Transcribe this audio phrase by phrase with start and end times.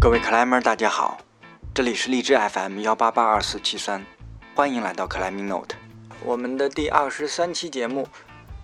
[0.00, 1.18] 各位克莱们，大家好，
[1.74, 4.06] 这里是荔枝 FM 幺八八二四七三，
[4.54, 5.74] 欢迎来到克莱明 Note，
[6.24, 8.06] 我们的第二十三期节目。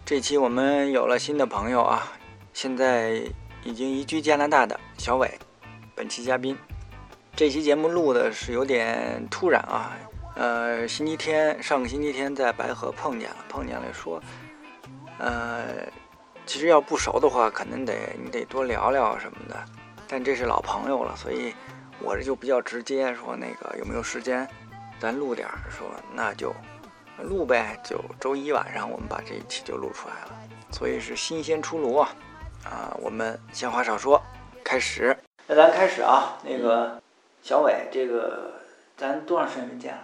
[0.05, 2.13] 这期我们有了新的朋友啊，
[2.53, 3.21] 现在
[3.65, 5.37] 已经移居加拿大的小伟，
[5.97, 6.57] 本期嘉宾。
[7.35, 9.91] 这期节目录的是有点突然啊，
[10.37, 14.23] 呃，星期天上个星期天在白河碰见了，碰见了说，
[15.19, 15.65] 呃，
[16.47, 17.93] 其实要不熟的话，可能得
[18.23, 19.65] 你得多聊聊什么的。
[20.15, 21.53] 但这是老朋友了，所以
[21.99, 24.49] 我这就比较直接说，那个有没有时间，
[25.01, 26.55] 咱录点儿，说那就
[27.19, 30.39] 录呗，就周一晚上我们把这一期就录出来了，
[30.71, 32.15] 所以是新鲜出炉啊！
[32.65, 34.23] 啊，我们闲话少说，
[34.63, 35.17] 开始。
[35.49, 37.03] 那咱开始啊，那个
[37.43, 38.53] 小伟，这个
[38.97, 40.03] 咱多长时间没见了？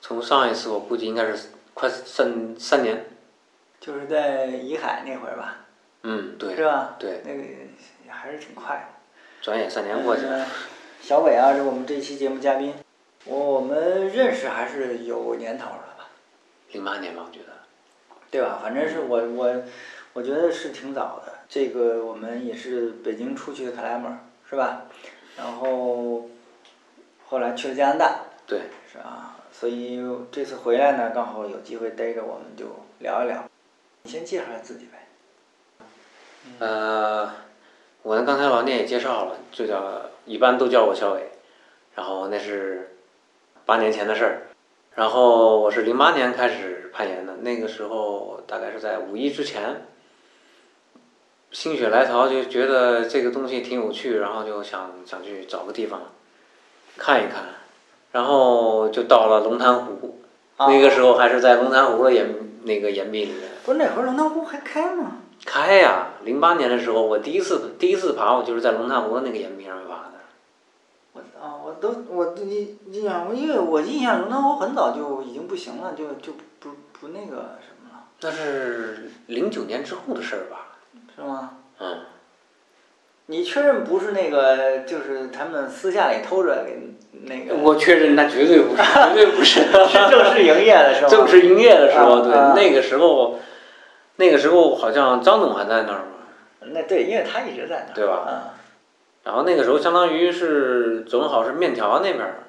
[0.00, 3.06] 从上一次我估计应该是快三三年。
[3.78, 5.54] 就是在怡海那会儿吧？
[6.02, 6.56] 嗯，对。
[6.56, 6.96] 是吧？
[6.98, 7.22] 对。
[7.24, 7.44] 那个
[8.08, 9.01] 还是挺快的。
[9.42, 10.46] 转眼三年过去了。
[11.00, 12.72] 小伟啊，是我们这期节目嘉宾，
[13.24, 16.06] 我我们认识还是有年头了吧？
[16.70, 17.46] 零八年吧，我觉得。
[18.30, 18.60] 对吧？
[18.62, 19.62] 反正是我我
[20.12, 21.32] 我觉得是挺早的。
[21.48, 24.16] 这个我们也是北京出去的克莱门，
[24.48, 24.84] 是吧？
[25.36, 26.30] 然后
[27.26, 28.20] 后来去了加拿大。
[28.46, 28.60] 对。
[28.92, 32.66] 是啊，所以这次回来呢，刚好有机会逮着，我们就
[33.00, 33.44] 聊一聊。
[34.04, 35.08] 你先介绍下自己呗。
[36.60, 37.32] 呃。
[38.02, 41.30] 我呢，刚才老聂也介绍了，就叫一般都叫我小伟，
[41.94, 42.96] 然后那是
[43.64, 44.42] 八年前的事儿，
[44.96, 49.86] 然后我是零八年开始攀岩的，那个时候大概是在五一之前，
[51.52, 56.00] 心血来潮就觉得这个东西挺有趣，然后就想想去找个地方
[56.96, 57.44] 看一看，
[58.10, 60.18] 然后就到了龙潭湖，
[60.58, 63.48] 那个时候还是在龙潭湖的岩那个岩壁里面。
[63.64, 65.18] 不是那会儿龙潭湖还开吗？
[65.44, 66.08] 开呀！
[66.24, 70.12] 零八年的时候，我第一次第一次爬，我就是在龙潭湖的那个岩壁上爬的。
[71.14, 78.04] 我啊，我都我印印象，因为我印象龙潭湖很早就已经不行了，就就不不那个什么了。
[78.20, 80.78] 那是零九年之后的事儿吧？
[81.16, 81.50] 是吗？
[81.80, 81.98] 嗯。
[83.26, 84.80] 你确认不是那个？
[84.80, 87.56] 就是他们私下里偷着给那个？
[87.56, 89.60] 我确认，那绝对不是，绝对不是。
[89.88, 91.10] 是正式营业的时候。
[91.12, 93.38] 正式营业的时候，对，那个时候。
[94.16, 96.68] 那个时候好像张总还在那儿嘛？
[96.72, 98.24] 那对，因为他一直在那儿，对吧？
[98.28, 98.34] 嗯。
[99.24, 102.44] 然后那个时候相当于是正好是面条那边儿，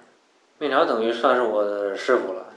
[0.59, 2.47] 面条等于算是我的师傅了。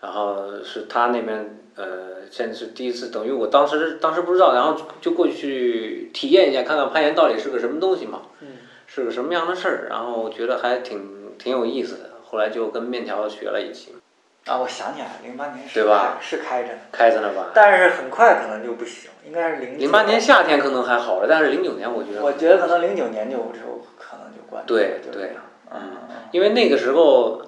[0.00, 8.22] 然后是他那边呃，先是第一次，等于我当时当时不知道，然后就过去体验一下，看看攀岩到底是个什么东西嘛，
[8.86, 9.86] 是个什么样的事儿。
[9.88, 13.94] 然后觉得还挺挺有意思的，后来就跟面条学了一起。
[14.46, 16.16] 啊，我想起来了，零八年是吧？
[16.20, 17.50] 是开着呢，开着呢吧？
[17.54, 19.78] 但是很快可能就不行，应该是零。
[19.78, 22.22] 零八年夏天可能还好了，但是零九年我觉得。
[22.22, 24.64] 我觉得可能零九年就就可能就关。
[24.66, 25.32] 对对，
[25.70, 25.80] 嗯，
[26.32, 27.42] 因为那个时候，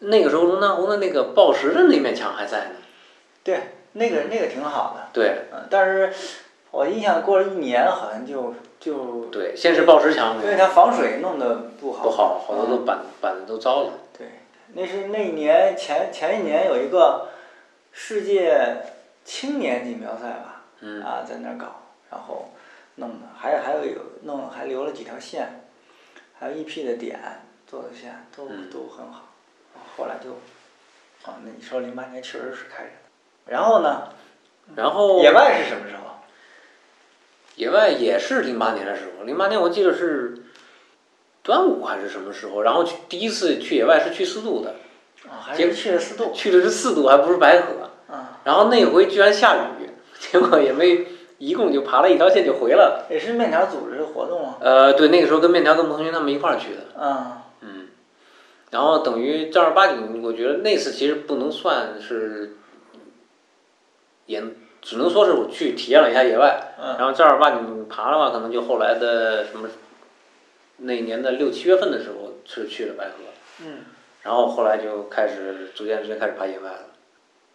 [0.00, 2.74] 那个时候龙潭湖的那个报时的那面墙还在呢。
[3.44, 3.60] 对，
[3.92, 5.08] 那个那个挺好的。
[5.12, 5.46] 对。
[5.52, 6.12] 嗯，但是
[6.72, 9.26] 我印象过了一年，好像就就。
[9.26, 10.36] 对，先是报时墙。
[10.42, 12.02] 因为它防水弄得不好。
[12.02, 13.90] 不好，好多都板板子都糟了。
[14.74, 14.82] 对。
[14.82, 17.28] 那是那一年前前一年有一个
[17.92, 18.76] 世界
[19.24, 20.64] 青年锦标赛吧，
[21.04, 22.50] 啊，在那儿搞，然后
[22.96, 25.64] 弄的，还还有有弄还留了几条线，
[26.38, 27.18] 还有一批的点
[27.66, 29.28] 做的线都都很好，
[29.96, 30.32] 后来就，
[31.30, 32.90] 啊，那你说零八年确实是开着，
[33.46, 34.08] 然后呢？
[34.76, 36.02] 然后野外是什么时候？
[37.56, 40.43] 野外也是零八年的时候，零八年我记得是。
[41.44, 42.62] 端午还是什么时候？
[42.62, 44.76] 然后去第一次去野外是去四渡的，
[45.28, 46.32] 啊，还是去了四渡？
[46.32, 48.12] 去的是四渡，还不是白河。
[48.12, 48.40] 啊。
[48.44, 51.06] 然后那回居然下雨， 结果也没，
[51.36, 53.06] 一共就爬了一条线就回来了。
[53.10, 54.56] 也是面条组织的活动啊。
[54.58, 56.98] 呃，对，那个时候跟面条跟彭同学他们一块儿去的。
[56.98, 57.42] 啊。
[57.60, 57.88] 嗯。
[58.70, 62.56] 然后等于正儿八经，我觉得那次其实不能算是，
[64.24, 64.42] 也
[64.80, 66.74] 只能说是我去体验了一下野外。
[66.82, 66.96] 嗯。
[66.96, 69.68] 然后正儿八经爬的话，可能就后来的什么。
[70.78, 73.12] 那年的六七月份的时候是去了白河，
[73.62, 73.78] 嗯，
[74.22, 76.80] 然后后来就开始逐渐逐渐开始爬野外了。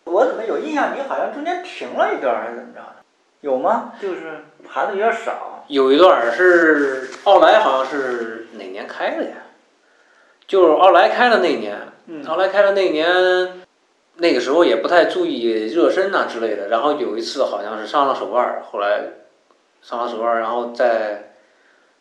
[0.05, 0.95] 我怎么有印象？
[0.95, 2.95] 你好像中间停了一段还是怎么着的？
[3.41, 3.93] 有吗？
[4.01, 5.65] 就是爬的有点少。
[5.67, 9.35] 有一段是奥莱，好像是哪年开的呀？
[10.47, 11.77] 就是奥莱开的那年，
[12.25, 13.61] 奥莱开的那年，
[14.15, 16.69] 那个时候也不太注意热身呐之类的。
[16.69, 19.03] 然后有一次好像是伤了手腕，后来
[19.81, 21.25] 伤了手腕，然后在。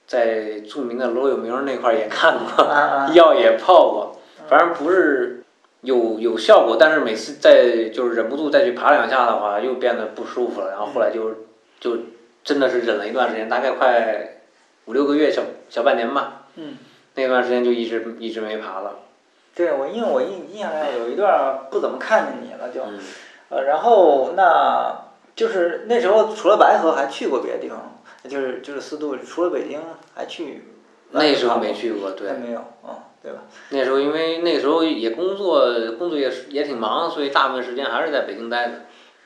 [0.09, 2.65] 在著名的罗有明那块儿也看过，
[3.15, 4.17] 药也泡过，
[4.49, 5.45] 反正不是
[5.83, 10.71] 有有效果，但是每次再就是忍不住再去爬两下的话，又变得不舒服了。
[10.71, 11.35] 然后后来就
[11.79, 12.05] 就
[12.43, 14.41] 真的是忍了一段时间，大概快
[14.87, 16.47] 五六个月，小小半年吧。
[16.57, 16.79] 嗯。
[17.15, 19.01] 那段时间就一直一直没爬了。
[19.55, 22.81] 对，我因为我印印象里有一段不怎么看见你了，就，
[23.49, 25.03] 呃，然后那
[25.35, 27.98] 就是那时候除了白河还去过别的地方，
[28.29, 29.81] 就是就是四渡，除了北京
[30.15, 30.65] 还去。
[31.11, 32.31] 那时候没去过，对。
[32.35, 33.39] 没有，嗯，对吧？
[33.71, 35.67] 那时候因为那时候也工作，
[35.99, 38.75] 工作也也挺忙，所以大部分时间还是在北京待着。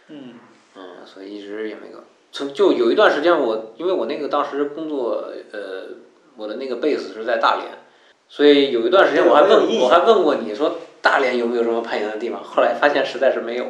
[0.09, 0.35] 嗯。
[0.77, 2.05] 嗯，所以一直也没个。
[2.31, 5.89] 从就有一段时间，我因为我那个当时工作，呃，
[6.37, 7.67] 我的那个 base 是在大连。
[8.29, 12.43] 所以有一段时间我还问，我还问过你说大连有没有什么攀岩的地方？
[12.43, 13.67] 后来发现实在是没有。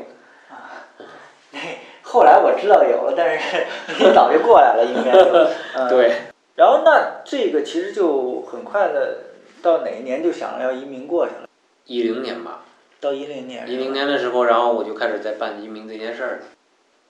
[2.12, 3.66] 啊，后来我知道有了，但是
[3.98, 5.12] 你 早就过来了，应该。
[5.88, 6.12] 对。
[6.54, 9.18] 然后那这个其实就很快的，
[9.62, 11.48] 到哪一年就想着要移民过去了？
[11.86, 12.64] 一零年吧。
[13.00, 13.66] 到一零年。
[13.68, 16.40] 一零年的时候，然后我就开始在办移民这件事儿。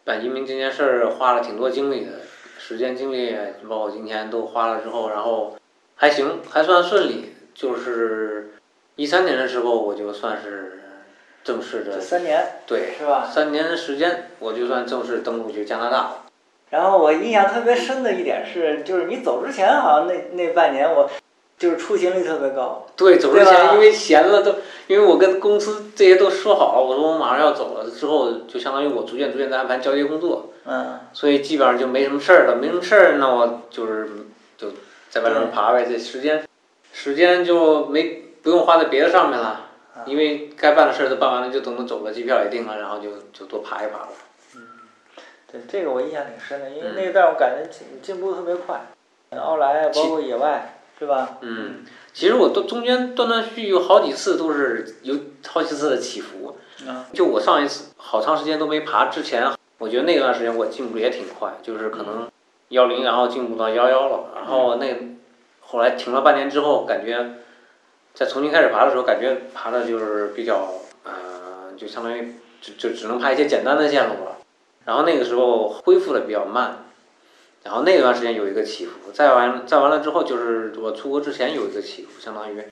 [0.04, 2.12] 办移民这件事儿花了挺多精力的，
[2.58, 3.36] 时间精力
[3.68, 5.56] 包括金钱都花了之后，然后
[5.96, 7.34] 还行，还算顺利。
[7.54, 8.54] 就是
[8.96, 10.80] 一三年的时候，我就算是
[11.44, 13.28] 正式的三年，对，是吧？
[13.32, 16.16] 三年的时间，我就算正式登陆去加拿大了。
[16.70, 21.10] 然后我印象特别深的一点是，就是你走之前，好像那那半年我
[21.58, 22.86] 就是出勤率特别高。
[22.96, 24.54] 对，走之前因为闲了都，
[24.86, 30.50] 因为我跟公司这些都说好了，我说我马上要走了，之后就相当于我逐渐逐渐在安排交接工作。
[30.64, 31.00] 嗯。
[31.12, 34.08] 所以基本上就没什么事儿了，没什么事儿，那我就是
[34.56, 34.68] 就
[35.10, 36.44] 在外面爬呗，这时间。
[36.94, 39.70] 时间就没不用花在别的上面了，
[40.06, 44.08] 因为该办的事儿都办完了，就等着走了，机票也订了，然后就就多爬一爬了。
[44.56, 44.62] 嗯，
[45.50, 48.80] 对，这个我印象挺深的，因为那一段我感觉进进步特别快，
[49.36, 51.38] 奥莱包括野外，是吧？
[51.40, 55.14] 嗯，其实我都中间断断续续有好几次都是有
[55.46, 56.56] 好几次的起伏。
[56.86, 57.04] 嗯。
[57.12, 62.30] 就我上一次好长时间都没爬之前，我觉得那段时间我进步也挺快，就是可能
[62.68, 65.12] 幺零，然后进步到幺幺了，然后那。
[65.64, 67.36] 后来停了半年之后，感觉
[68.14, 70.68] 在重新开始爬的时候，感觉爬的就是比较，
[71.04, 74.38] 呃，就相当于就就只能爬一些简单的线路了。
[74.84, 76.84] 然后那个时候恢复的比较慢，
[77.62, 79.12] 然后那段时间有一个起伏。
[79.12, 82.62] 再完再完了之后，就是我出国之前有一个起伏，相当于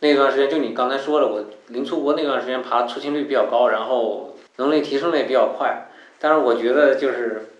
[0.00, 5.88] 那段时间就你刚才说的，我临出国那段时间爬出勤率比较高，然后能力提升的也比较快。
[6.18, 7.50] 但是我觉得就是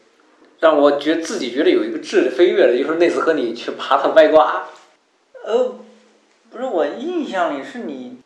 [0.59, 4.67] 让我觉自己觉得有一个质的飞跃的，就是那次和你去爬的歪瓜。
[5.45, 5.75] 呃，
[6.51, 8.19] 不是我印象里是你，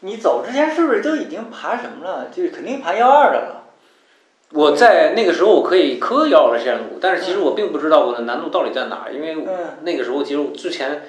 [0.00, 2.28] 你走之前是不是都已经爬什么了？
[2.30, 3.64] 就肯定爬幺二的了。
[4.52, 9.36] 我在那个时候我可以磕幺二的线路，但是其实我并不知道我的难度到底在哪儿，因为
[9.82, 11.02] 那个时候其实之前，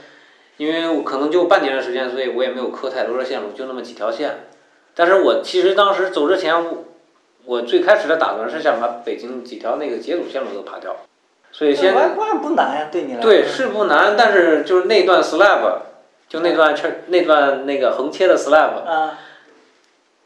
[0.57, 4.47] 因为我可能就半年的时间，所以我也没有磕太多的线路，就那么几条线。
[4.95, 6.55] 但是我其实当时走之前，
[7.45, 10.95] 我最开始的打算是想把北京几条那个解组线路都爬掉。
[11.51, 13.29] 所以先外挂不难呀，对你来说。
[13.29, 15.81] 对，是不难，但是就是那段 slab，
[16.33, 19.19] 就那段圈那段那个横切的 slab，啊，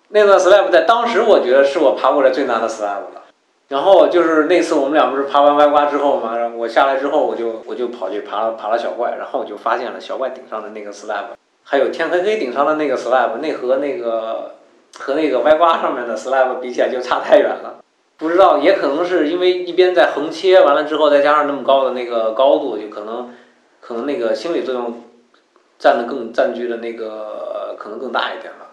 [0.07, 3.23] 那段 slab 在当时我觉得是我爬过来最难的 slab 了。
[3.67, 14.55] 然后就是那次我们俩不是爬完歪瓜之后嘛，我下来之后我就我就跑去爬了爬了小怪，然后我就发现了小怪顶上的那个 slab，还有天黑黑顶上的那个 slab，那和那个
[14.97, 17.81] 和那个歪瓜上面的 slab 比起来就差太远了。
[18.15, 23.33] 不知道，也可能是因为一边在横切完了之后，再加上那么高的那个高度，就可能，
[23.81, 25.03] 可能那个心理作用
[25.79, 28.71] 占的更占据的那个可能更大一点吧。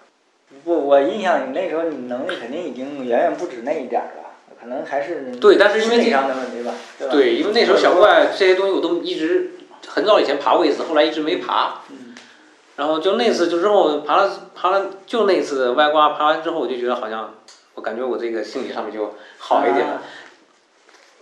[0.64, 4.30] 不，我印象你那时候你能力肯定已经远远不止那一点了，
[4.60, 7.14] 可能还是对，但是因为心理上的问题吧，对吧？
[7.14, 9.52] 对，因为那时候小怪这些东西我都一直
[9.86, 11.80] 很早以前爬过一次，后来一直没爬。
[11.90, 12.14] 嗯。
[12.76, 17.34] 然后就那次就之后爬了爬了，就那次歪瓜爬完之后，我就觉得好像。
[17.76, 20.00] 我感觉我这个心理上面就好一点了，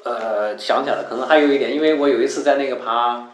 [0.04, 3.30] 呃，想起来了，可能还有一点，因为我有一次在那个爬，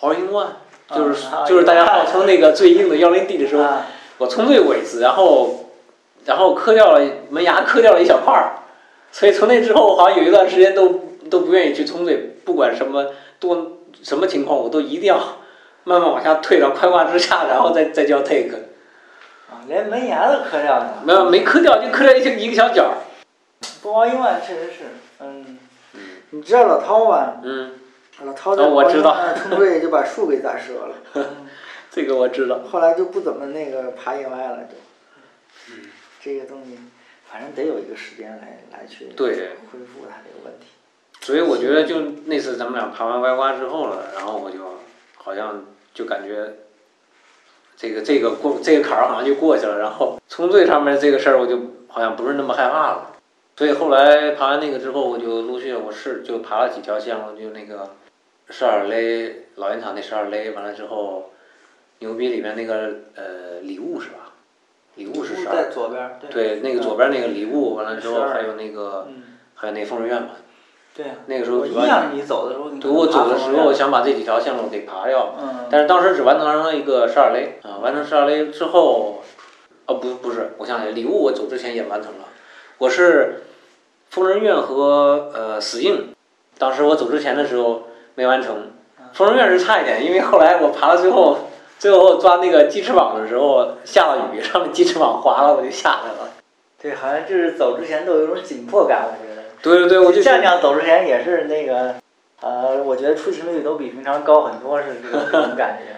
[0.00, 0.46] 呃，All in One，
[0.94, 3.64] 就是就是大家号称那个最硬的幺零 D 的时候，
[4.18, 5.70] 我冲对过一次，然后，
[6.24, 8.62] 然后磕掉了门牙，磕掉了一小块儿，
[9.12, 11.00] 所以从那之后，好像有一段时间都
[11.30, 13.06] 都不愿意去冲对，不管什么
[13.38, 15.18] 多什么情况，我都一定要
[15.84, 18.56] 慢慢往下退到快挂之下，然后再再叫 take。
[19.50, 21.02] 啊，连门牙都磕掉了。
[21.04, 22.94] 没有，没磕掉，就磕掉一一个小角儿。
[23.82, 24.84] 不万确实是，
[25.20, 25.58] 嗯。
[26.30, 27.36] 你知道老涛吧？
[27.42, 27.72] 嗯。
[28.24, 29.16] 老涛在我知道。
[29.34, 31.26] 冲坠就把树给砸折了。
[31.90, 32.60] 这个我知道。
[32.70, 34.74] 后来就不怎么那个爬野外了，就。
[35.70, 35.88] 嗯。
[36.20, 36.78] 这个东西，
[37.30, 39.06] 反正得有一个时间来来去。
[39.16, 39.28] 对。
[39.70, 40.66] 恢复它这个问题。
[41.20, 44.58] 所以我觉得，就那次咱们俩爬完歪瓜之后了，然后我就
[45.16, 46.54] 好像就感觉。
[47.80, 53.12] 这个这个过这个坎儿好像就过去了，然后从最上面这个事儿我就好像不是那么害怕了，
[53.56, 57.94] 所以后来爬完那个之后，我就陆续我试就爬了几条线路，就那个
[58.50, 61.30] 十二勒老烟厂那十二勒，完了之后，
[61.98, 62.74] 牛逼里面那个
[63.14, 64.32] 呃礼物是吧？
[64.96, 65.54] 礼物是十二。
[65.54, 66.18] 在左边。
[66.30, 69.08] 对，那个左边那个礼物，完了之后还有那个，
[69.54, 70.30] 还有那疯人院嘛。
[70.94, 71.12] 对呀。
[71.26, 71.66] 那个时候。
[71.66, 72.70] 一样，你走的时候。
[72.70, 75.34] 对，我走的时候想把这几条线路给爬掉，
[75.70, 79.22] 但是当时只完成了一个十二勒啊，完成十二勒之后，
[79.86, 82.24] 哦不不是，我想起来，礼物我走之前也完成了，
[82.78, 83.42] 我是
[84.10, 86.14] 疯人院和呃死硬，
[86.56, 87.87] 当时我走之前的时候
[88.18, 88.72] 没完成，
[89.12, 91.38] 疯人院是差一点，因为后来我爬到最后，
[91.78, 96.28] 最后抓那个鸡翅膀的时候下了雨，上面鸡翅膀滑了，我就下来了。
[96.82, 99.42] 对，好像就是走之前都有一种紧迫感，我觉得。
[99.62, 101.94] 对对对，我就酱酱走之前也是那个，
[102.40, 105.94] 呃，我觉得出勤率都比平常高很多，是这种感觉，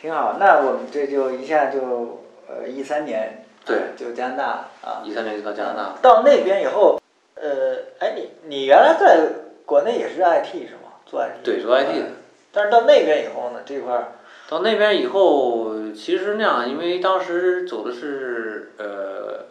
[0.00, 0.36] 挺好。
[0.38, 4.44] 那我们这就一下就呃一三年，对，就加拿大
[4.88, 5.02] 啊。
[5.02, 5.94] 一三年就到加拿大。
[6.00, 7.00] 到那边以后，
[7.34, 9.18] 呃，哎，你你原来在
[9.64, 10.85] 国内也是 IT 是吗？
[11.06, 11.44] 做 IT。
[11.44, 12.06] 对，做 IT 的。
[12.52, 14.12] 但是到那边以后呢，这块儿。
[14.48, 19.46] 到那边以后，其实那样，因为当时走的是呃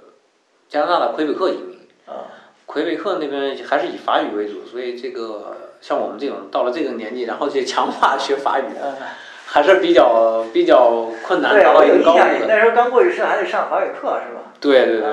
[0.69, 1.79] 加拿大的魁北克移民。
[2.05, 2.31] 啊。
[2.65, 8.63] 魁北克那边还是以法语为主，所以这个像我们这种到了这个年纪，然后去强化学法语，
[9.45, 12.47] 还是比较比较困难，达到一个高度的。
[12.47, 14.51] 那时候刚过去是还得上法语课是吧？
[14.59, 15.09] 对对对。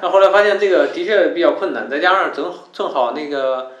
[0.00, 3.72] 那后来发现这个的确比较困难，再加上正正好那个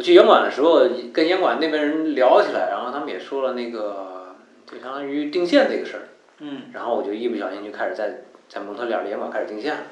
[0.00, 6.08] 我去烟馆的时候，跟烟馆那边人聊起来，然后他们也说了那个就相当于定线这个事儿。
[6.38, 6.70] 嗯。
[6.72, 9.82] 然后我就一不小心就开始在在蒙特利尔的烟馆开始定线了。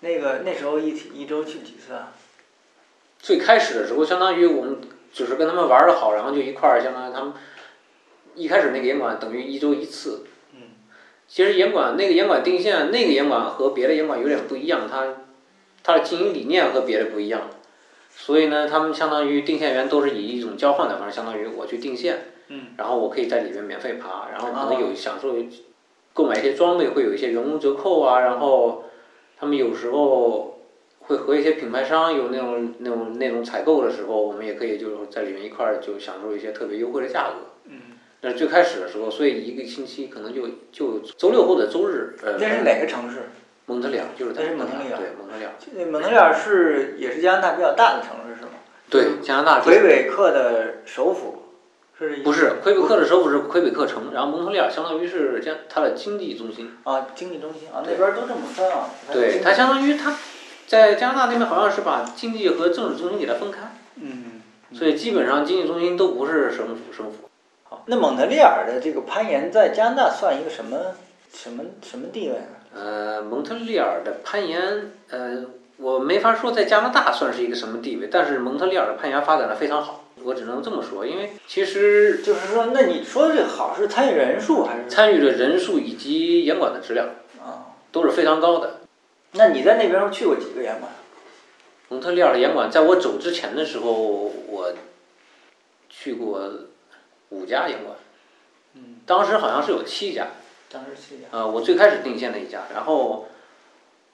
[0.00, 2.12] 那个那时候一一周去几次啊？
[3.18, 4.76] 最开始的时候，相当于我们
[5.10, 7.32] 就是跟他们玩的好，然后就一块儿，相当于他们
[8.34, 10.26] 一开始那个严管等于一周一次。
[10.52, 10.60] 嗯。
[11.26, 15.24] 其实严管那个严管定线，那个严管和别的严管有点不一样，它
[15.82, 17.48] 它的经营理念和别的不一样，
[18.16, 25.34] 所以呢，他们相当于定线员都是以一种交换的方式，相当于我去定线，嗯，然后我可以在里面免费爬，然后可能有享受
[26.12, 28.84] 购买一些装备，会有一些员工折扣啊，然后。
[29.36, 30.60] 他们有时候
[31.00, 37.50] 会和一些品牌商有那种那种那种采购的时候，我们也可以就是在里面一块儿就享受一些特别优惠的价格。
[37.66, 37.80] 嗯。
[38.20, 42.16] 那最开始的时候，所以一个星期可能就就周六或者周日。
[42.22, 42.38] 呃。
[42.38, 43.28] 那是哪个城市？
[43.66, 44.98] 蒙特利尔，就是在蒙特利尔。
[44.98, 45.52] 对，蒙特利尔。
[45.72, 48.50] 那蒙特利尔是也是加拿大比较大的城市，是吗？
[48.90, 49.60] 对，加拿大。
[49.60, 51.44] 魁北克的首府
[51.98, 52.18] 是。
[52.18, 56.76] 不是魁北克的首府是魁北克城，然后蒙特利尔相当于是加它的经济中心。
[56.84, 58.90] 啊，经济中心啊，那边都这么分啊。
[59.12, 60.14] 对，它相当于它，
[60.66, 63.60] 在加拿大那边好像是把经济和政治中心给它分开。
[63.96, 64.42] 嗯。
[64.72, 67.30] 所以基本上经济中心都不是省府，省府。
[67.62, 70.78] 好，那蒙特利尔的这个攀岩在加拿大算一个什么
[71.32, 72.53] 什么什么地位呢？
[72.74, 75.44] 呃，蒙特利尔的攀岩，呃，
[75.76, 80.04] 我没法说在加拿大算是一个什么地位，但是蒙特利尔的攀岩发展的非常好。
[80.22, 88.80] 我只能这么说，因为其实就是说，那你说的这个好是参与人数还是参与的人数以及严管的质量啊都是非常高的。
[89.32, 90.90] 那你在那边去过几个严管？
[91.90, 94.72] 蒙特利尔的严管，在我走之前的时候，我
[95.88, 96.50] 去过
[97.28, 97.96] 五家严管。
[98.74, 98.96] 嗯。
[99.04, 100.26] 当时好像是有七家。
[100.74, 101.28] 当时七家。
[101.30, 103.28] 呃，我最开始定线的一家，然后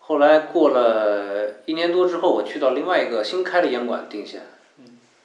[0.00, 4.43] 后来过了一年多之后，我去到另外一个新开的烟馆定线。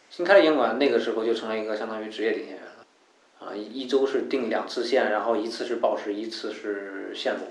[0.10, 7.42] 新开的烟馆那个时候就成了一个相当于职业定线员了，啊，一一周是定两次线，然后一次是报时，一次是线路，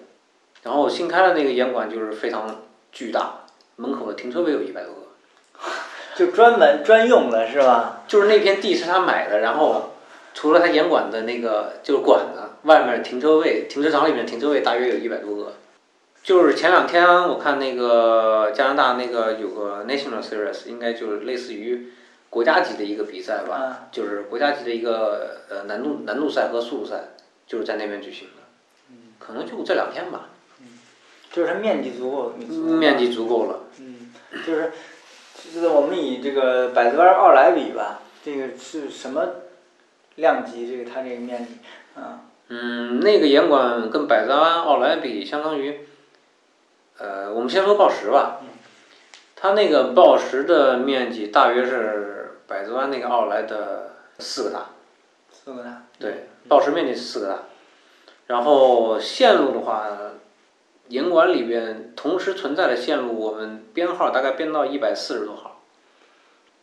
[0.62, 3.40] 然后新开的那个烟馆就是非常巨大，
[3.76, 5.60] 门口的停车位有一百多个，
[6.16, 8.02] 就专门专用的是吧？
[8.08, 9.90] 就是那片地是他买的，然后
[10.32, 15.54] 除了他烟馆的那个就是管子，外面停车位，停车场里面停车位大约有一百多个，
[16.22, 21.92] 就是前两天我看那个加拿大那个有个 National Series，应该就是类似于。
[22.30, 27.10] 国家级的一个比赛吧，就是国家级的一个呃难度难度赛和速度赛，
[27.46, 28.42] 就是在那边举行的，
[29.20, 30.30] 可能就这两天吧。
[31.30, 32.32] 就是它面积足够。
[32.76, 33.60] 面积足够了。
[33.78, 34.12] 嗯，
[34.44, 34.72] 就是，
[35.54, 39.28] 就是我们以这个百子湾奥莱比吧，这个是什么
[40.16, 40.66] 量级？
[40.68, 41.54] 这个它这个面积，
[41.94, 42.23] 啊。
[42.48, 45.86] 嗯，那个严管跟百子湾奥莱比，相当于，
[46.98, 48.40] 呃，我们先说报时吧。
[49.36, 52.10] 它那个报时的面积大约是。
[52.46, 54.66] 百子湾那个奥莱的四个大，
[55.32, 57.38] 四个大，对，报时面积是四个大，
[58.26, 59.88] 然后线路的话，
[60.88, 65.62] 严管里边同时存在的线路，我们编号大概编到一百四十多号，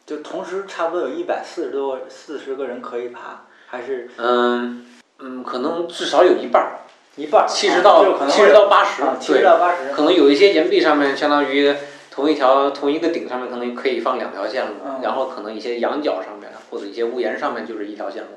[0.06, 4.08] 就同时差不多有一百四十多四十个人可以爬，还是？
[4.18, 4.86] 嗯
[5.22, 6.80] 嗯，可能至少有一半儿，
[7.16, 11.76] 一半儿，七十到七十到八十，七十到八十，可能有一些岩壁上面相当于。
[12.14, 18.30] 同一条同一个顶上面可能可以放两条线路，然后可能一些羊角上面或者一些屋檐上面就是一条线路，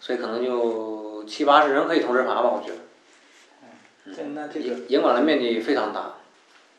[0.00, 2.76] 所以可能就七八十人可以同时爬吧，我觉得。
[4.06, 6.14] 嗯，那这个岩管的面积非常大。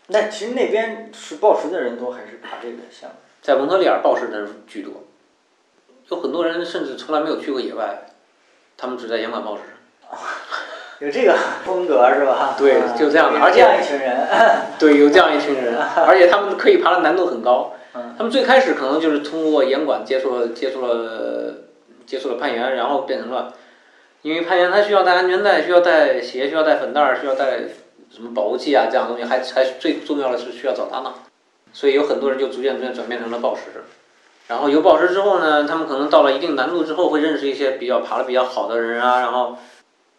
[0.07, 3.15] 那其实那边是报时的人多还是爬这个项目？
[3.43, 5.03] 在蒙特利尔报时的人居多，
[6.09, 8.03] 有很多人甚至从来没有去过野外，
[8.77, 9.61] 他们只在严管报时。
[10.99, 12.55] 有这个风格是吧？
[12.57, 14.27] 对，就这样的，而且这样一群人。
[14.79, 17.73] 对，有这样一群人，而且他们可以爬的难度很高。
[18.17, 21.53] 他们最开始可能就是通过严管接触了接触了
[22.05, 23.53] 接触了攀岩，然后变成了，
[24.21, 27.59] 因为攀岩它需要带安全带，需要带鞋，需要带粉袋，需要带
[28.09, 31.13] 什么保护器啊这样东西，还还最重要的是需要找搭档，
[31.73, 33.61] 所以有很多人就逐渐逐渐转变成了报时。
[34.47, 39.57] 然后有宝石之后呢，他们可能到了一定难度之后，会认识一些比较爬的比较好的人啊，然后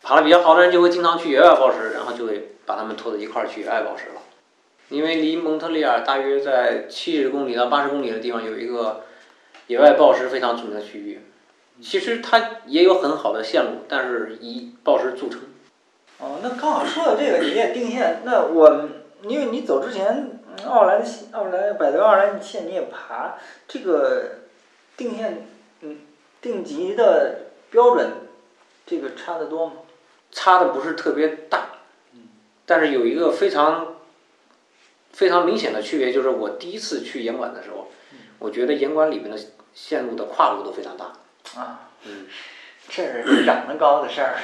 [0.02, 4.20] 爬的比较好的人就会经常去野外报时，然后就会把他们拖到一块儿去野外报时了。
[4.88, 9.04] 因为离蒙特利尔大约在七十公里到八十公里的地方有一个
[9.66, 11.20] 野外报时非常著名的区域，
[11.80, 15.40] 其实它也有很好的线路，但是以报时著称。
[16.18, 18.88] 哦，那刚好说到这个，你也定线，那我
[19.28, 23.36] 因为你走之前，奥莱的奥莱百德奥莱线你也爬，
[23.68, 24.38] 这个
[24.96, 25.46] 定线
[25.80, 25.98] 嗯
[26.40, 28.10] 定级的标准，
[28.86, 29.72] 这个差的多吗？
[30.30, 31.66] 差的不是特别大，
[32.64, 33.94] 但是有一个非常。
[35.12, 37.90] 非常明显的区别就是，我第一次去严管的时候，
[38.38, 39.38] 我觉得严管里面的
[39.72, 41.06] 线路的跨度都非常大。
[41.58, 42.26] 啊，嗯，
[42.90, 44.34] 这是长得高的事儿。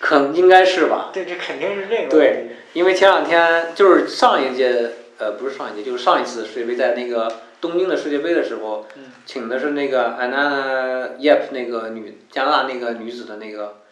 [0.00, 1.10] 可应该是吧？
[1.12, 2.10] 对，这肯定是这个。
[2.10, 4.90] 对，因为前两天就是上一届，
[5.20, 8.86] 呃，不是上一届，就是上一次世界杯在那个东京的世界杯的时候，
[9.26, 13.82] 请的是那个 Anna Yep 那个女加拿大那个女子的那个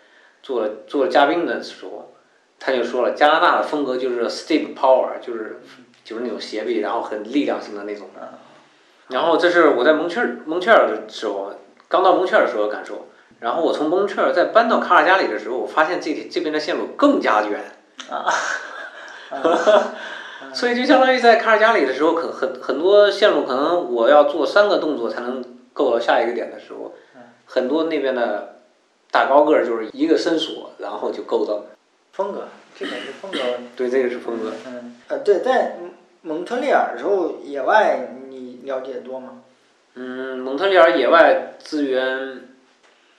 [0.43, 2.15] 做做嘉宾的时候。
[2.61, 5.61] 他就说了，加拿大的风格就是 steep power，就是
[6.03, 8.09] 就是那种斜臂，然后很力量性的那种。
[9.07, 11.53] 然后这是我在蒙切尔蒙切尔的时候，
[11.87, 13.07] 刚到蒙切尔的时候的感受。
[13.39, 17.65] 然后我从蒙切尔再搬到卡尔加里的时候，我发现这这边的线路更加远。
[18.11, 18.27] 啊。
[20.53, 26.95] 所以就相当于在卡尔加里的时候，可很很多线路可能我要做三个动作才能够到下一个点的时候，
[27.47, 28.61] 很多那边的
[29.11, 31.65] 大高个儿就是一个伸缩，然后就够到。
[32.13, 33.39] 风格，这个是风格。
[33.77, 34.53] 对，这个是风格。
[34.67, 35.77] 嗯，呃，对，在
[36.23, 39.43] 蒙特利尔的时候，野外你了解多吗？
[39.95, 42.49] 嗯，蒙特利尔野外资源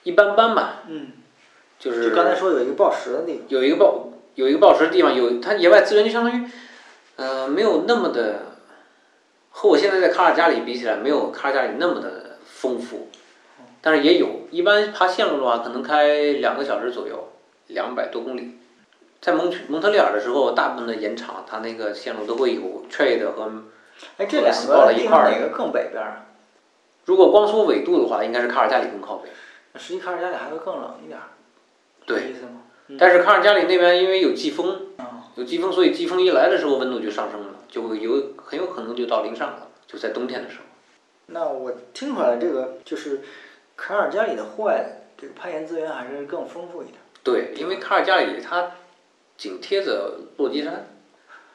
[0.02, 0.82] 一般般吧。
[0.86, 1.12] 嗯。
[1.78, 2.10] 就是。
[2.10, 3.42] 就刚才说有一个报时的地方。
[3.48, 6.46] 有一个报，有一个报时的地方，有它野外资源就相当于，
[7.20, 8.40] 呃，没有那么的，
[9.50, 13.08] 和我现在在卡尔加里比起来，没有卡尔加里那么的丰富，
[13.82, 17.28] 但是也有一般爬线路的话，可能开两个小时左右，
[17.66, 18.56] 两百多公里。
[19.20, 23.52] 在蒙蒙特利尔的时候，大部分的盐场，它那个线路都会有 trade 和
[24.16, 26.24] 哎，这两个地方哪个更北边儿？
[27.04, 29.28] 如果光说纬度的话，应该是卡尔加里更靠北。
[29.74, 31.28] 那实际卡尔加里还会更冷一点儿。
[32.06, 32.34] 对。
[32.98, 34.86] 但是卡尔加里那边因为有季风，
[35.40, 40.64] 有季风，所以季风一来的时候温度就上升了，就会有很有可能就到零上了，就在冬天的时候。
[41.26, 43.22] 那我听出来，这个就是
[43.76, 46.98] 卡尔加里的户外这个攀岩资源还是更丰富一点。
[47.22, 48.72] 对，因为卡尔加里它。
[49.40, 50.86] 紧贴着落基山，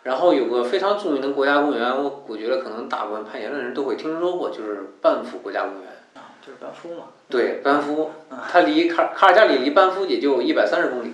[0.02, 5.92] 然后有个非常著名的国家公园，我我觉得可能大部分攀岩的人都会听说过，就是班夫国家公园。
[6.16, 7.10] 啊，就是班夫嘛。
[7.30, 8.10] 对，班夫，
[8.52, 11.14] 它离卡卡尔加里离班夫也就一百三十公里。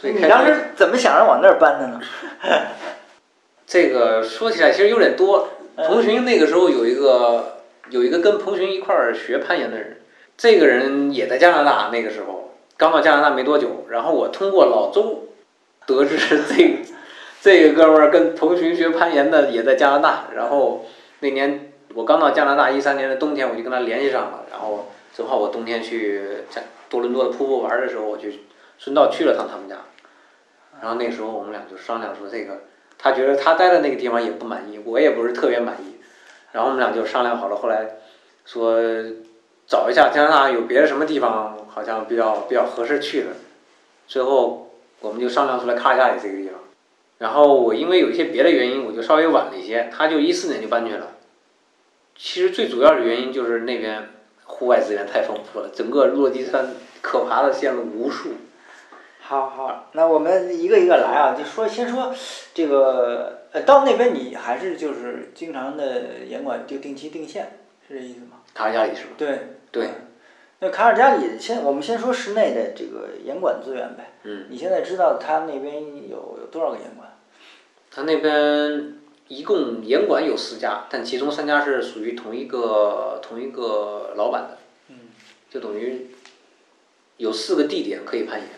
[0.00, 2.00] 所以你当时怎么想着往那儿搬的呢？
[3.66, 5.48] 这个说起来其实有点多。
[5.76, 7.58] 彭群那个时候有一个
[7.90, 9.96] 有一个跟彭群一块儿学攀岩的人，
[10.36, 15.24] 这个人也在加拿大，那个时候刚到加拿大没多久，然后我通过老周。
[15.86, 16.84] 得知这
[17.40, 20.84] 这个哥们儿跟同学学攀岩的也在加拿大，然后
[21.20, 28.28] 那年我刚到加拿大一三年的冬天，我就跟他联系上了，然后正好我冬天去在多伦多的瀑布玩的时候，我就
[28.78, 29.76] 顺道去了趟他们家，
[30.80, 32.62] 然后那时候我们俩就商量说这个，
[32.96, 35.96] 他觉得他待的那个地方也不满意，我也不是特别满意，
[36.52, 37.98] 然后我们俩就商量好了，后来
[38.46, 38.80] 说
[39.66, 43.28] 找一下加拿大有别的什么地方好像比较比较合适去的，
[44.06, 44.64] 最后。
[45.00, 46.58] 我们就商量出来卡尔加里这个地方，
[47.18, 51.12] 然后我因为有一些别的原因，我就稍微晚了一些，他就一四年就搬去了。
[52.16, 54.08] 其实最主要的原因就是那边
[54.42, 58.30] 户外资源太丰富了，整个落基山可爬的线路无数。
[59.28, 62.14] 好好，那我们一个一个来啊，就说先说
[62.54, 68.38] 这个，呃，到那边你还是就是经常的严管就定期定线，是这意思吗？
[68.54, 69.10] 卡尔加里是吧？
[69.18, 69.38] 对
[69.70, 69.88] 对。
[70.60, 74.12] 那卡尔加里先，我们先说室内的这个严管资源呗。
[74.22, 74.46] 嗯。
[74.48, 77.12] 你现在知道他那边有有多少个严管？
[77.90, 78.94] 他那边
[79.28, 84.56] 一共严管有四家，但其中三家是属于同一个同一个老板的。
[84.88, 84.96] 嗯
[85.50, 86.06] 就等于
[87.18, 88.48] 有四个地点可以攀岩。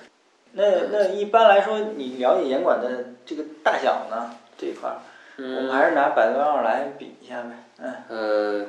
[0.52, 4.34] 那那一般来说，你了解严管的这个大小呢？
[4.58, 4.98] 这一块儿，
[5.38, 7.50] 我们还是拿百度奥来比一下呗。
[7.78, 7.94] 嗯。
[8.08, 8.66] 呃，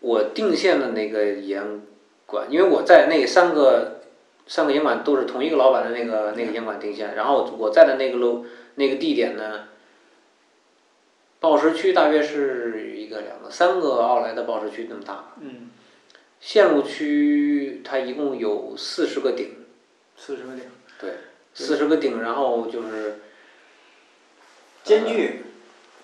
[0.00, 1.80] 我定线的那个严
[2.26, 4.02] 管，因为我在那三个
[4.46, 8.44] 三个严管都是同一个老板的那个那个严管定线，然后我在的那个楼
[8.76, 9.64] 那个地点呢，
[11.40, 15.32] 报时区大约是一个两个三个奥莱的报时区那么大。
[15.40, 15.70] 嗯。
[16.40, 19.57] 线路区它一共有四十个顶。
[20.18, 20.64] 四十个顶。
[21.00, 21.10] 对，
[21.54, 23.20] 四十个顶，然后就是。
[24.84, 25.42] 间距，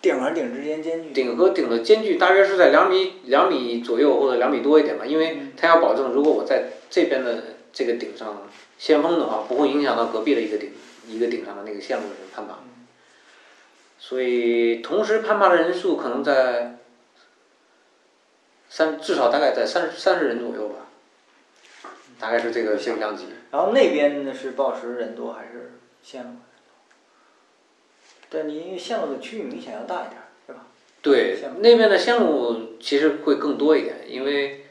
[0.02, 1.10] 顶和顶之间间距。
[1.12, 8.46] 顶和顶的间距大约是在两米两米左右或者两米多一点吧，因为它要保证如果我在这边的这个顶上
[8.76, 10.70] 先锋的话，不会影响到隔壁的一个顶
[11.08, 12.58] 一个顶上的那个线路的人攀爬。
[13.98, 16.76] 所以同时攀爬的人数可能在
[18.68, 20.83] 三至少大概在三三十人左右吧。
[22.24, 23.26] 大概是这个现象级。
[23.50, 26.30] 然后那边呢是报时人多还是线路？
[28.30, 30.64] 对，你因为线路的区域明显要大一点，是吧？
[31.02, 34.64] 对，那边的线路其实会更多一点，因为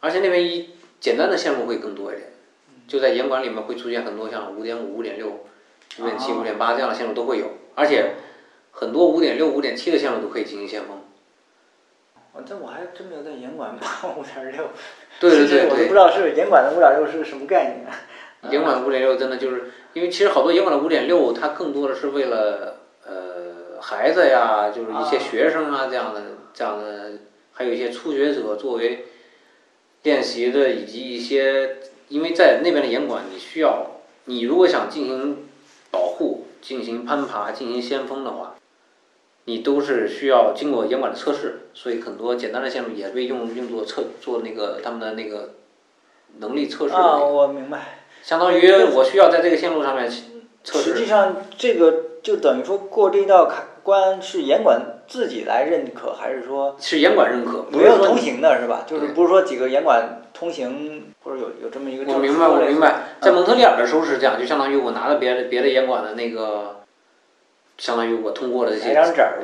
[0.00, 2.32] 而且那边一简单的线路会更多一点，
[2.88, 5.28] 就在严管里面会出现很多像五点五、五点六、
[6.00, 8.14] 五点七、五点八这样的线路都会有，而且
[8.72, 11.04] 很多五点六、五点七的线路都可以进行先锋。
[12.36, 14.68] 哦，这我还真没有在严管爬五点六。
[15.18, 15.68] 对对对对。
[15.70, 18.52] 我都不知道是严管的五点六是个什么概念。
[18.52, 26.22] 严管的五点六真的就是，因为其实好多严管的五点六，它更多的是为了呃孩子呀，就是一些学生啊这样的
[26.52, 27.12] 这样的，
[27.52, 29.06] 还有一些初学者作为
[30.02, 33.86] 练习的，以及一些因为在那边的严管，你需要
[34.26, 35.48] 你如果想进行
[35.90, 38.52] 保护、进行攀爬、进行先锋的话。
[39.48, 45.50] 你都是需要经过严管的测试，所以很多简单的线路也被用用作测做那个他们的那个
[46.38, 46.94] 能力测试。
[46.94, 47.98] 啊，我明白。
[48.22, 50.10] 相当于我需要在这个线路上面
[50.64, 50.94] 测试。
[50.94, 56.74] 实际上，这个就等于说过这道卡关是严管自己来认可，还是说？
[56.80, 57.66] 是严管认可。
[57.70, 58.86] 没有通行的是吧？
[58.86, 62.10] 就是不是说几个严管通行，或者有有这么一个。
[62.10, 63.16] 我明白，我明白。
[63.20, 66.85] 在蒙特利尔的时候是这样，就相当于我拿了别的别的严管的那个。
[67.78, 68.94] 相当于我通过了这些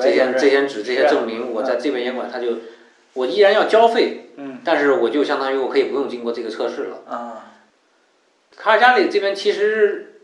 [0.00, 2.58] 这些这些纸这些证明，我在这边严管，他就
[3.12, 4.30] 我依然要交费，
[4.64, 7.02] 但是我就相当于我可以不用经过这个测试了。
[7.08, 7.52] 啊，
[8.56, 10.20] 卡尔加里这边其实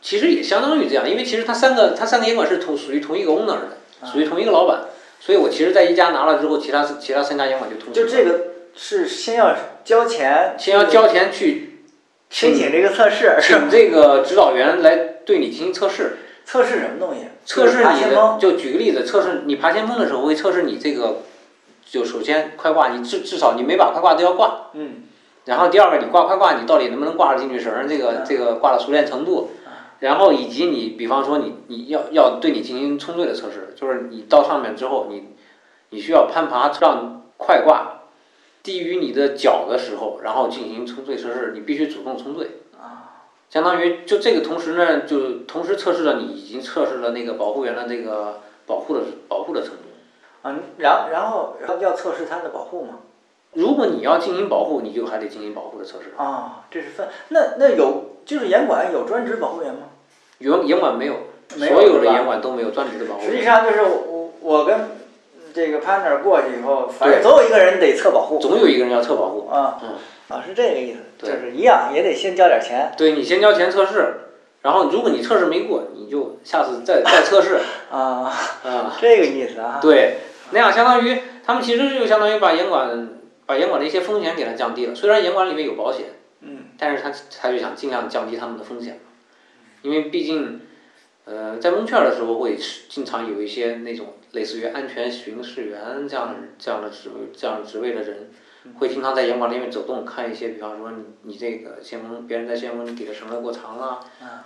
[0.00, 3.78] 其实也相当于这样，因为其实他三个他三个严管是同属于同一个 owner 的，
[4.10, 4.84] 属于同一个老板，
[5.20, 7.92] 所以我其实在一家拿了之后，其他其他三家严管就通。
[7.92, 9.54] 就这个是先要
[9.84, 11.82] 交钱，先要交钱去
[12.30, 16.16] 申请这个测试，请这个指导员来对你进行测试。
[16.50, 17.20] 测试什么东西？
[17.44, 21.18] 测试你的，就举个例子，测试你爬先锋的时候会测试你这个，
[21.88, 24.62] 就首先快挂，你至至少你每把快挂都要挂。
[24.72, 25.04] 嗯。
[25.44, 27.86] 然后第二个，你挂快挂，你到底能不能挂得进去绳？
[27.86, 29.50] 这个这个挂的熟练程度。
[30.00, 35.28] 然后以及你，比方说你你要要对你进行冲坠的测试，就是你到上面之后，你
[35.90, 38.00] 你需要攀爬让快挂
[38.64, 42.59] 低于你的脚的时候，然后进行冲坠测试，你必须主动冲坠。
[43.50, 49.82] 相当于就这个同时呢，就同时测试了你已经测试了那个保护员的这个保护的保护的程度。
[50.44, 53.00] 嗯，然然后要测试它的保护吗？
[53.54, 56.14] 如果你要进行保护，你就还得进行保护的测试。
[56.16, 59.88] 啊，这是分那那有就是严管有专职保护员吗？
[60.38, 61.14] 严严管没有，
[61.48, 63.24] 所有的严管都没有专职的保护。
[63.24, 64.90] 实际上就是我我跟
[65.52, 68.38] 这个 partner 过去以后，反正总有一个人得测保护。
[68.38, 69.48] 总有一个人要测保护。
[69.48, 69.80] 啊。
[69.82, 69.88] 嗯。
[70.28, 72.92] 啊，是这个意思，就是一样，也得先交点钱。
[72.96, 74.14] 对你先交钱测试，
[74.62, 77.58] 然后如果你测试没过，你就下次再 再测试。
[77.90, 78.32] 啊
[78.64, 79.78] 啊，这个意思啊。
[79.82, 80.18] 对，
[80.52, 83.08] 那样相当于他们其实就相当于把严管
[83.46, 84.94] 把严管的一些风险给它降低了。
[84.94, 86.06] 虽然严管里面有保险，
[86.40, 89.00] 嗯，但是他他就想尽量降低他们的风险，
[89.82, 90.60] 因为毕竟，
[91.24, 92.56] 呃，在蒙圈的时候会
[92.88, 98.30] 经常有一些那种类似于安全巡视员这样这样的职位这样职位的人。
[98.78, 104.00] 会经常在严管里面走动，看一些，比方说你你这个先锋，别人在先锋你给的绳子过长啊，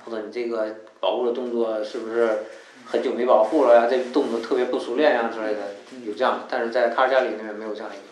[0.04, 2.44] 或者你这个保护的动作是不是
[2.86, 3.86] 很久没保护了呀？
[3.90, 5.60] 这动作特别不熟练呀之类的，
[6.06, 6.44] 有这样的。
[6.48, 8.02] 但是在卡尔加里那边没有这样一个，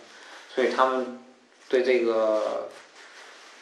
[0.55, 1.21] 所以他们
[1.69, 2.69] 对这个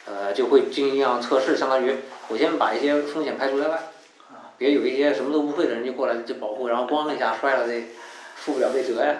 [0.05, 1.95] 呃就会进行一样测试，相当于
[2.29, 3.79] 我先把一些风险排除在外，
[4.57, 7.83] 别有一些什么都不会的人就过来就保护，然后咣一下摔了，这
[8.35, 9.15] 负不了这责呀。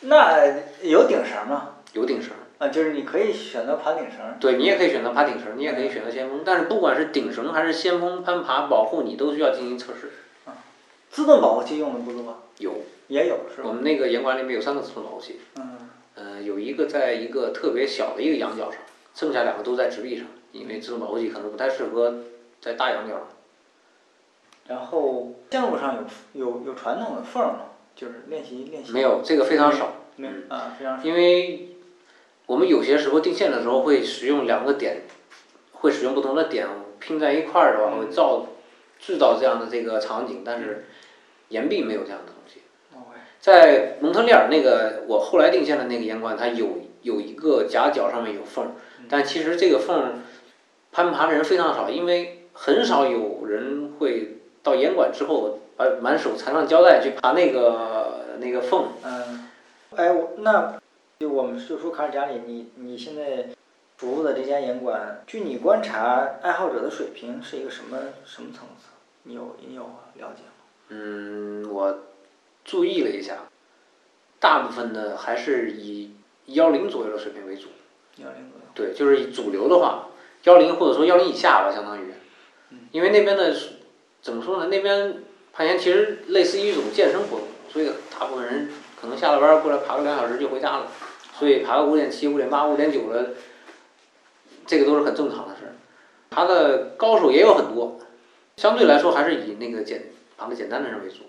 [0.00, 0.46] 那
[0.82, 1.74] 有顶绳吗？
[1.98, 4.36] 有顶绳啊，就是你可以选择爬顶绳。
[4.40, 6.42] 对你也可以选择爬顶绳，你也可以选择先锋。
[6.44, 10.10] 但是不管是顶绳还是先锋攀爬保护，你都需要进行测试。
[10.46, 10.54] 啊，
[11.10, 12.42] 自动保护器用的不多。
[12.58, 12.74] 有。
[13.08, 13.68] 也有是吧？
[13.68, 15.40] 我们那个严管里面有三个自动保护器。
[15.56, 15.88] 嗯。
[16.14, 18.80] 呃，有一个在一个特别小的一个羊角上，
[19.14, 22.18] 剩下两个都在直壁上，因为自动保护器可能不太适合
[22.60, 23.28] 在大羊角上。
[24.66, 27.60] 然后线路上有有有传统的缝吗？
[27.96, 28.92] 就是练习练习。
[28.92, 29.94] 没有，这个非常少。
[30.16, 31.04] 没有啊，非常少。
[31.04, 31.67] 因为
[32.48, 35.02] 我们有些时候定线的时候会使用两个点，
[35.70, 36.66] 会使用不同的点
[36.98, 38.46] 拼在一块儿的话，会造
[38.98, 40.86] 制造这样的这个场景，但是
[41.50, 42.62] 岩壁没有这样的东西。
[43.38, 48.72] 在蒙特利尔那个我后来定线的那个岩馆，它有有一个夹角上面有缝，
[49.10, 50.22] 但其实这个缝
[50.90, 58.86] 攀爬的人非常少，因为很少有人会到岩馆之后把满手缠上胶带去爬那个那个缝。
[59.04, 59.48] 嗯，
[59.94, 60.80] 哎，那
[61.20, 63.48] 就我们就说卡尔加里，你你现在
[63.96, 68.90] 服务的这家岩馆，据你观察，爱好者的水平是一个什么什么层次？
[69.24, 69.82] 你有你有
[70.14, 70.52] 了解吗？
[70.90, 71.98] 嗯，我。
[72.64, 73.38] 注意了一下，
[74.38, 76.12] 大部分的还是以
[76.46, 77.68] 幺零左右的水平为主。
[78.18, 78.66] 幺零左右。
[78.74, 80.08] 对，就是以主流的话，
[80.44, 82.12] 幺零或者说幺零以下吧，相当于。
[82.92, 83.56] 因为那边的
[84.20, 84.66] 怎么说呢？
[84.66, 85.22] 那边
[85.54, 90.86] 攀岩其实类似于一种健身活动，所以大部分人可能下了班过来爬个两小时就回家了。
[91.38, 93.30] 所以爬个五点七、五点八、五点九的，
[94.66, 95.72] 这个都是很正常的事儿。
[96.30, 97.98] 爬的高手也有很多，
[98.56, 101.20] 相对来说还是以那个简爬的简单的人为主。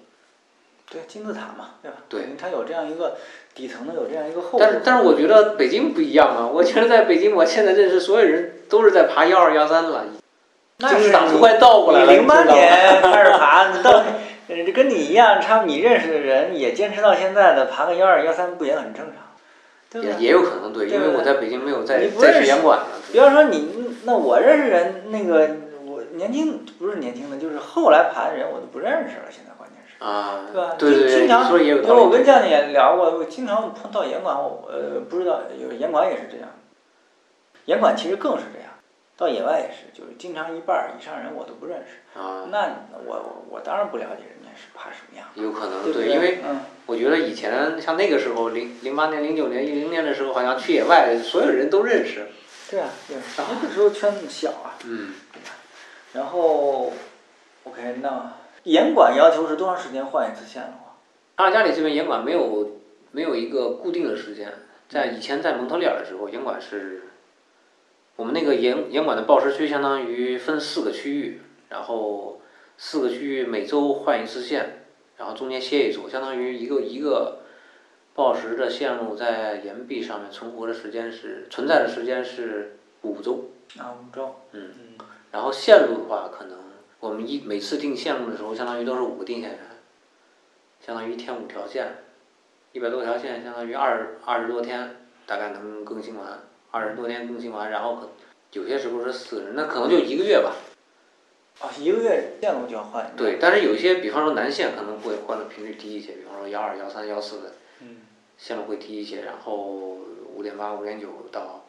[0.92, 1.98] 对金字塔嘛，对吧？
[2.10, 3.16] 对，它有这样一个
[3.54, 4.58] 底层的，有这样一个后。
[4.60, 6.50] 但是但是我觉得北京不一样啊！
[6.52, 10.06] 我觉得在北京，我现在认识所有人都是在爬幺二幺三了。
[10.78, 12.12] 那是都快倒过来了。
[12.12, 14.04] 零八年开始爬，你到
[14.74, 19.29] 跟你一样，差不你认识的人也坚持到现在的，爬个幺二幺三不也很正常？
[19.94, 22.82] 也也有可能对，因为我在北京没有在在严管。
[23.12, 25.50] 比方说你，那我认识人，那个
[25.86, 29.26] 我年轻不是年轻的，就是后来爬的人，我都不认识了。
[29.30, 29.50] 现在。
[30.00, 30.76] 啊，对吧？
[30.78, 36.48] 对对经常，因为我跟教练也聊过，我经常碰到严管，我呃不知道，有严管也是这样。
[37.66, 38.72] 严管其实更是这样，
[39.18, 42.18] 到野外也是，就是经常一半儿以上人我都不认识。
[42.18, 42.48] 啊。
[42.50, 44.24] 那我我当然不了解
[44.60, 45.28] 是怕什么样。
[45.36, 46.40] 有可能对，因为
[46.86, 52.28] 我觉得以前像那个时候，零零八年、零九年、一零年的时候，好像去野外所有人都认识。
[52.70, 54.78] 对啊，对，那个时候圈子小啊。
[54.86, 55.14] 嗯。
[56.14, 56.92] 然后
[57.64, 58.34] ，OK，那。
[58.64, 61.00] 严管要求是多长时间换一次线路啊？
[61.38, 62.78] 卡尔加里这边严管没有
[63.12, 64.54] 没有一个固定的时间，
[64.90, 67.04] 在以前在蒙特利尔的时候，严管是，
[68.18, 72.42] 我们那个严严管的报时区相当于分四个区域，然后
[72.82, 74.86] 四个区域每周换一次线，
[75.18, 77.40] 然后中间歇一周，相当于一个一个
[78.14, 83.50] 报时的线路在岩壁上面存活的时间是存在的时间是五周。
[83.78, 84.34] 啊，五周。
[84.54, 84.72] 嗯。
[85.30, 86.58] 然后线路的话，可能。
[87.02, 89.60] 我们一每次定线路的时候，相当于都是五个定线员，
[90.80, 91.98] 相当于一天五条线，
[92.72, 96.40] 一百多条线，相当于二二十多天，大概能更新完，
[96.72, 98.10] 二十多天更新完，然后可
[98.54, 100.56] 有些时候是四个人，那可能就一个月吧。
[101.60, 103.12] 啊，一个月线路就要换。
[103.18, 107.54] 对，但是有一些，比方说南线可能会换的频率低一些，比方说幺二、幺三、幺四的，
[108.38, 109.58] 线路会低一些，然后
[110.36, 111.66] 五点八、五点九到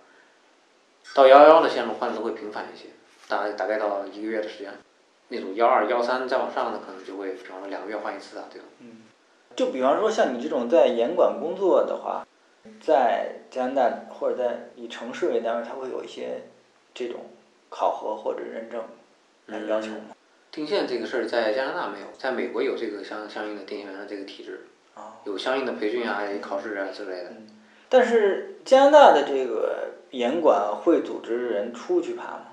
[1.15, 2.87] 到幺幺的线路换的会频繁一些，
[3.29, 4.73] 大大概到一个月的时间。
[5.33, 8.69] 那种幺二幺三再往上的，可能就会，比方说两个月换一次啊，这种。
[8.81, 9.03] 嗯，
[9.55, 12.27] 就比方说像你这种在严管工作的话，
[12.81, 16.43] 在加拿大或者在以城市为单位，它会有一些
[16.93, 17.21] 这种
[17.69, 18.83] 考核或者认证
[19.51, 20.15] 来要求吗？
[20.53, 24.67] 定线这个事儿在加拿大没有，在美国有这个相相应的定线员的这个体制，
[25.25, 27.33] 有相应的培训啊、考试啊之类的。
[27.89, 32.47] 但是加拿大的这个严管会组织人出去爬吗？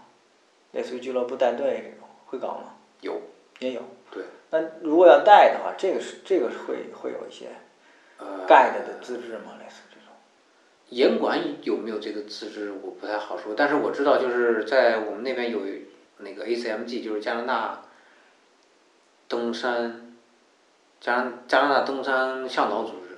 [0.74, 2.08] 类似于俱乐部带队这种。
[2.26, 2.74] 会搞吗？
[3.00, 3.22] 有，
[3.60, 3.82] 也有。
[4.12, 4.24] 对。
[4.50, 7.48] 那如果要带的话，这个是这个是会会有一些
[8.46, 9.54] guide 的资质吗？
[9.58, 10.14] 类似这种。
[10.90, 13.54] 严管有没有这个资质，我不太好说。
[13.56, 15.62] 但是我知道，就是在我们那边有
[16.20, 17.82] 那个 ACMG，就是加拿大
[19.28, 20.16] 登山
[21.00, 23.18] 加加拿大登山向导组织，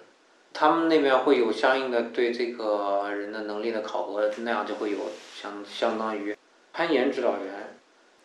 [0.53, 4.97] 他们那边会有相应的对这个人的能力的考核，那样就会有
[5.35, 6.35] 相相当于
[6.73, 7.75] 攀岩指导员。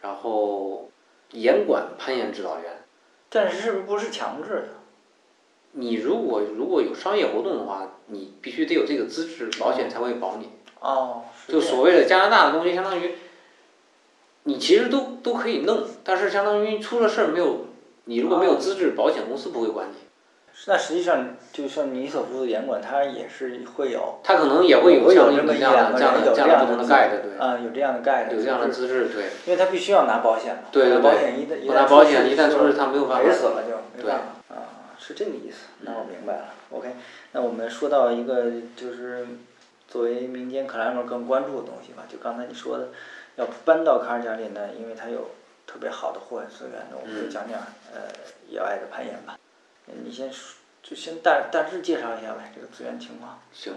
[0.00, 0.90] 然后，
[1.30, 2.84] 严管攀岩指导员，
[3.30, 4.68] 但是是不是不是强制的？
[5.72, 10.50] 你如果如果有商业活动的话，你必须得有这个资质，保险才会保你。
[10.78, 11.22] 哦。
[11.48, 13.14] 就所谓的加拿大的东西，相当于，
[14.44, 17.66] 你其实都都可以弄，但是相当于出了事儿没有，
[18.04, 19.96] 你如果没有资质，保险公司不会管你。
[20.66, 24.20] 那实际上，就像你所服务的严管，它也是会有。
[24.22, 27.38] 它可能也会有像这么这样的这样的这样的盖的，对。
[27.38, 28.34] 啊，有这样的盖的。
[28.34, 29.24] 有这样的资质，对。
[29.46, 30.62] 因为他必须要拿保险嘛。
[30.70, 31.02] 对对对。
[31.02, 33.28] 保险一旦一旦保险一旦出事，他没有办法。
[33.28, 34.54] 赔死了就没办法。
[34.54, 36.44] 啊，是这个意思，那我明白了。
[36.70, 36.88] OK，
[37.32, 38.44] 那我们说到一个
[38.76, 39.26] 就是
[39.88, 42.88] 作为民间克莱门更关注的东西吧，就刚才你说的，
[43.36, 45.30] 要搬到卡尔加里呢，因为它有
[45.66, 47.60] 特别好的户外资源，那我们就讲讲
[47.92, 48.02] 呃
[48.48, 49.38] 野外的攀岩吧。
[49.86, 53.40] 你先说，就先大大致介绍一下呗，这个资源情况。
[53.52, 53.74] 行，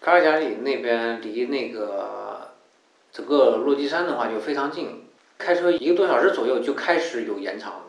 [0.00, 2.52] 卡尔加里那边离那个
[3.12, 5.06] 整个落基山的话就非常近，
[5.38, 7.82] 开车一个多小时左右就开始有盐场了。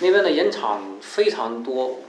[0.00, 2.00] 那边的盐场非常多，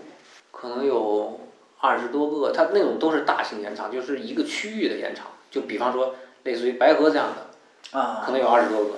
[0.51, 1.39] 可能有
[1.79, 5.27] 二十多个，它那种都是大型盐场，就是一个区域的盐场。
[5.51, 7.46] 就比方说，类似于白河这样的，
[7.91, 8.95] 啊，可能有二十多个。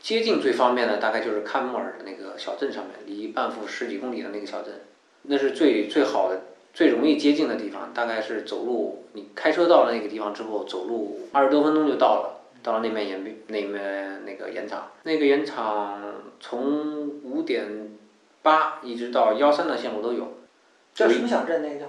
[0.00, 4.80] 接近最方便的大概就是坎莫尔的那个小镇上面，离半幅十几公里的那个小镇，
[5.22, 7.92] 那是最最好的、最容易接近的地方。
[7.94, 14.90] 大概是走路，你开车到了那个地方之后，走路二十多分钟就到了，到了那边盐那边那个盐场。
[15.02, 16.00] 那个盐场
[16.40, 17.90] 从五点。
[18.44, 20.34] 八一直到幺三的线路都有。
[20.92, 21.62] 叫什么小镇？
[21.62, 21.86] 那个叫？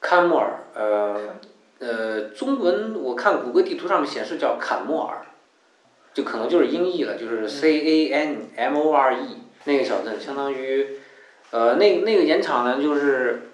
[0.00, 1.36] 坎莫尔，呃，
[1.78, 5.25] 呃，中文我看谷歌地图上面显示叫坎莫尔，
[6.16, 10.96] 就可能就是音译了，就是 C A N M O R E 那个小镇，相当于，
[11.50, 13.50] 呃，那那个盐场呢，就是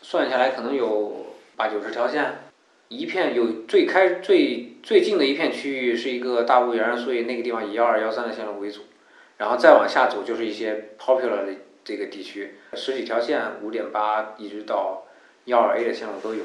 [0.00, 1.26] 算下来可能有
[1.56, 2.48] 八九十条线，
[2.88, 8.84] 一片有最开最最近的一片区域是一个大雾原，所以那个地方以幺二幺三的线路为主，
[9.36, 11.52] 然后再往下走就是一些 popular 的。
[11.84, 15.04] 这个地区十几条线，五点八一直到
[15.44, 16.42] 幺二 A 的线路都有，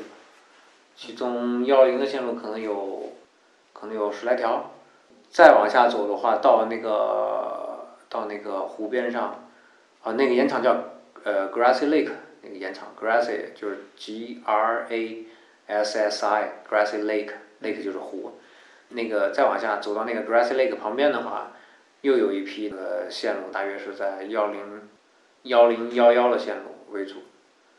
[0.96, 3.12] 其中幺零的线路可能有，
[3.74, 4.72] 可能有十来条。
[5.32, 9.46] 再往下走的话，到那个到那个湖边上，
[10.04, 10.76] 啊，那个盐场叫
[11.24, 15.26] 呃 Grassy Lake 那个盐场，Grassy 就是 G R A
[15.68, 18.34] S S I Grassy Lake，Lake 就是湖。
[18.90, 21.54] 那个再往下走到那个 Grassy Lake 旁边的话，
[22.02, 24.60] 又有一批的线路，大约是在幺零。
[25.46, 27.16] 幺零幺幺的线路为主，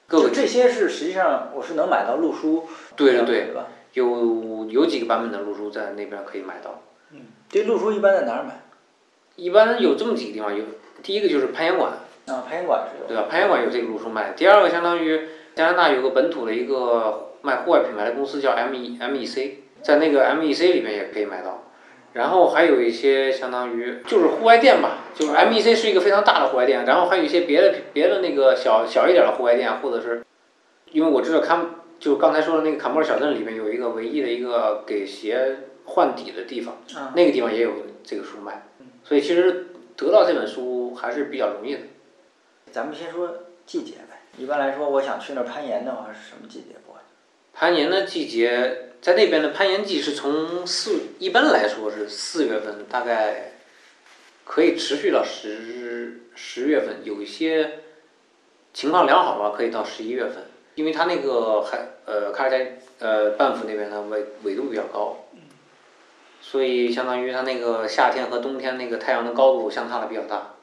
[0.08, 3.54] 就这些是实际上我是能买到路书，对对对，
[3.92, 6.80] 有有几个版本的路书在那边可以买到。
[7.52, 8.62] 嗯，这路书一般在哪儿买？
[9.36, 10.64] 一般有这么几个地方，有
[11.02, 11.92] 第一个就是攀岩馆。
[12.26, 13.06] 啊，攀岩馆是有。
[13.06, 13.28] 对吧？
[13.30, 14.32] 攀岩馆有这个路书卖。
[14.36, 21.64] 第二个相当于加拿大有个本土的一个卖户外品牌的公司叫 M E M E C，在那个 M E C 里面也可以买到。
[22.14, 30.22] 然后还有一些相当于就是户外店吧，就是 M E C 是一个非常大的户外店，然后还有一些别的别的那个小小一点的户外店，或者是，
[30.92, 35.56] 因为我知道坎就刚才说的那个坎莫尔小镇里面有一个唯一的一个给鞋
[35.92, 36.82] 换底的地方，
[37.14, 38.66] 那个地方也有这个书卖，
[39.04, 41.80] 所以其实得到这本书还是比较容易的。
[42.70, 46.96] 咱们先说季节呗，一般来说，我想去那儿攀岩的话是什么季节过？
[47.52, 48.88] 攀岩的季节。
[49.02, 53.54] 在那边的攀岩季是从四，一般来说是四月份，大概
[54.44, 57.80] 可以持续到十十月份，有一些
[58.72, 60.44] 情况良好的话可以到十一月份，
[60.76, 62.64] 因为它那个海呃卡尔加
[63.00, 65.24] 呃半幅那边的纬纬度比较高，
[66.42, 70.54] 所以相当于它那个夏天和冬天那个太阳的高度相差的比较大，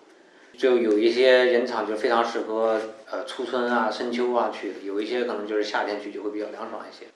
[0.56, 7.08] 就有一些人场就非常适合呃初春啊深秋啊去，有一些可能就是夏天去就会比较凉爽一些。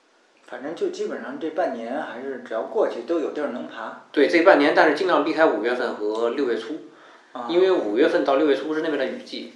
[0.46, 4.06] 反正就基本上这半年还是只要过去都有地儿能爬。
[4.10, 6.80] 对，这半年，但是尽量避开五月份和六月初，
[7.48, 9.54] 因为五月份到六月初是那边的雨季。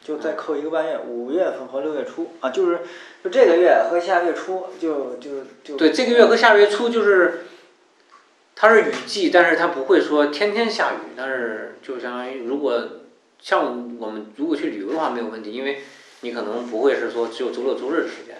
[0.00, 2.78] 就再扣一个半月，五月份和六月初啊，就是
[3.22, 5.76] 就这个月和下月初就就就。
[5.76, 7.40] 对，这个月和下月初就是，
[8.60, 12.88] 它是雨季，但是它不会说天天下雨，但是就相当于如果
[13.40, 15.78] 像我们如果去旅游的话没有问题，因为
[16.22, 18.34] 你可能不会是说只有周六周日的时间。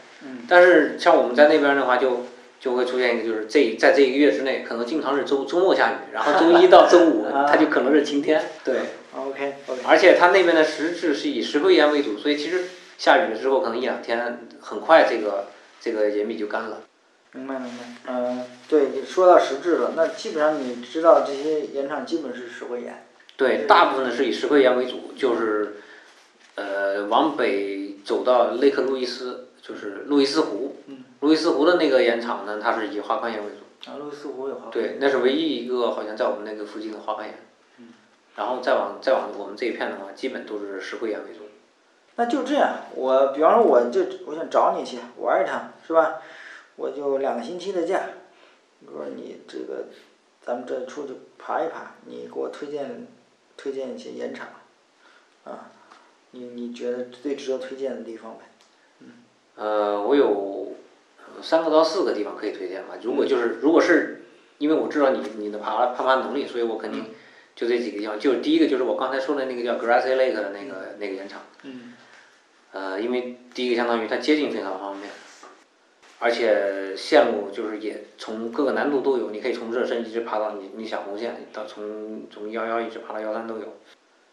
[0.48, 2.26] 但是像我们在那边的话，就
[2.58, 8.42] 就会出现一个，就是这在这一个月之内，可能经常是周周末下雨，然后周一到周五 它就可能是晴天。
[8.64, 8.74] 对
[9.14, 9.82] ，OK OK。
[9.86, 12.64] 而且它那边的石质是以石灰岩为主，所以其实
[12.98, 15.46] 下雨了之后，可能一两天，很快这个
[15.80, 16.82] 这个岩壁就干了。
[17.38, 18.12] 明白明白。
[18.12, 23.06] 嗯，对你说到实质了，那基本上你知道这些盐场基本是石灰岩。
[23.36, 25.76] 对，大部分的是以石灰岩为主，就是
[26.56, 29.44] 呃往北走到雷克路易斯。
[29.60, 30.76] 就是路易斯湖，
[31.20, 33.90] 路易斯湖的那个盐场呢，它是以花岗岩为主。
[33.90, 34.70] 啊，路易斯湖有花岗。
[34.70, 37.34] 对，那是唯一一个好像在我们那个附近的花岗岩。
[37.76, 37.88] 嗯。
[38.36, 41.40] 然后再往再往我们这一片的话，基本都是石灰岩为主。
[42.16, 46.14] 那就这样，我比方说，我就我想找你去玩一趟，是吧？
[46.78, 48.08] 我就两个星期的假，
[48.86, 49.86] 我说你这个，
[50.40, 53.06] 咱们这出去爬一爬，你给我推荐
[53.56, 54.48] 推荐一些盐场，
[55.44, 55.72] 啊，
[56.30, 58.44] 你你觉得最值得推荐的地方呗？
[59.00, 59.06] 嗯
[59.56, 60.76] 呃，我有
[61.42, 62.94] 三个到四个地方可以推荐吧。
[63.02, 64.22] 如果就是如果是，
[64.58, 67.06] 因为我知道你你的爬攀爬能力，所以我肯定
[67.56, 68.20] 就这几个地方。
[68.20, 71.42] 就是第一个就是我刚才说的那个叫 Grassy Lake 的那个那个盐场。
[71.64, 71.94] 嗯。
[72.70, 75.10] 呃，因为第一个相当于它接近非常方便，
[76.20, 83.76] 而且线路就是也从各个难度都有，你可以从热身一直爬到你你想红线，到从从幺幺一直爬到幺三都有。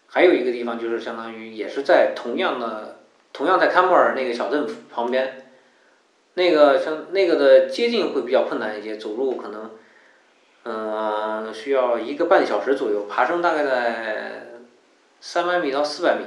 [0.08, 3.00] 还有一个地方就是相当于也是在同样的，
[3.34, 5.46] 同样在喀木尔那个小镇旁边，
[6.34, 9.72] 那个像那个的接近会比较困难一些，走路可能，
[10.64, 14.48] 嗯，需要一个半小时左右，爬升大概在
[15.20, 16.26] 三百米到四百米。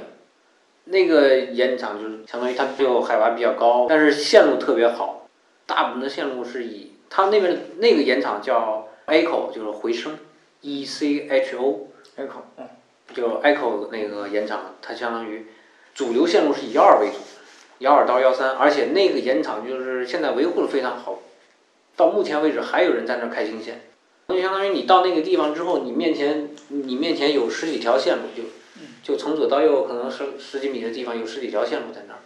[0.85, 5.18] 那个岩场就是相当于它就海拔比较高，但是线路特别好，
[5.69, 10.17] 大部分的线路是以它那边那个盐场叫 Echo，就是回声
[10.61, 12.67] ，E C H O，Echo，嗯，
[13.13, 15.45] 就 Echo 那个盐场，它相当于
[15.93, 17.19] 主流线路是以幺二为主，
[17.77, 21.19] 幺二到幺三，而且那个盐场就是现在维护的非常好，
[21.95, 23.81] 到目前为止还有人在那儿开新线，
[24.25, 28.43] 那就相当于你到那个地方之后，你面前你面前有十几条线路就。
[29.03, 32.19] 就从左到右，可能十十几米的地方有十几条线路在那儿。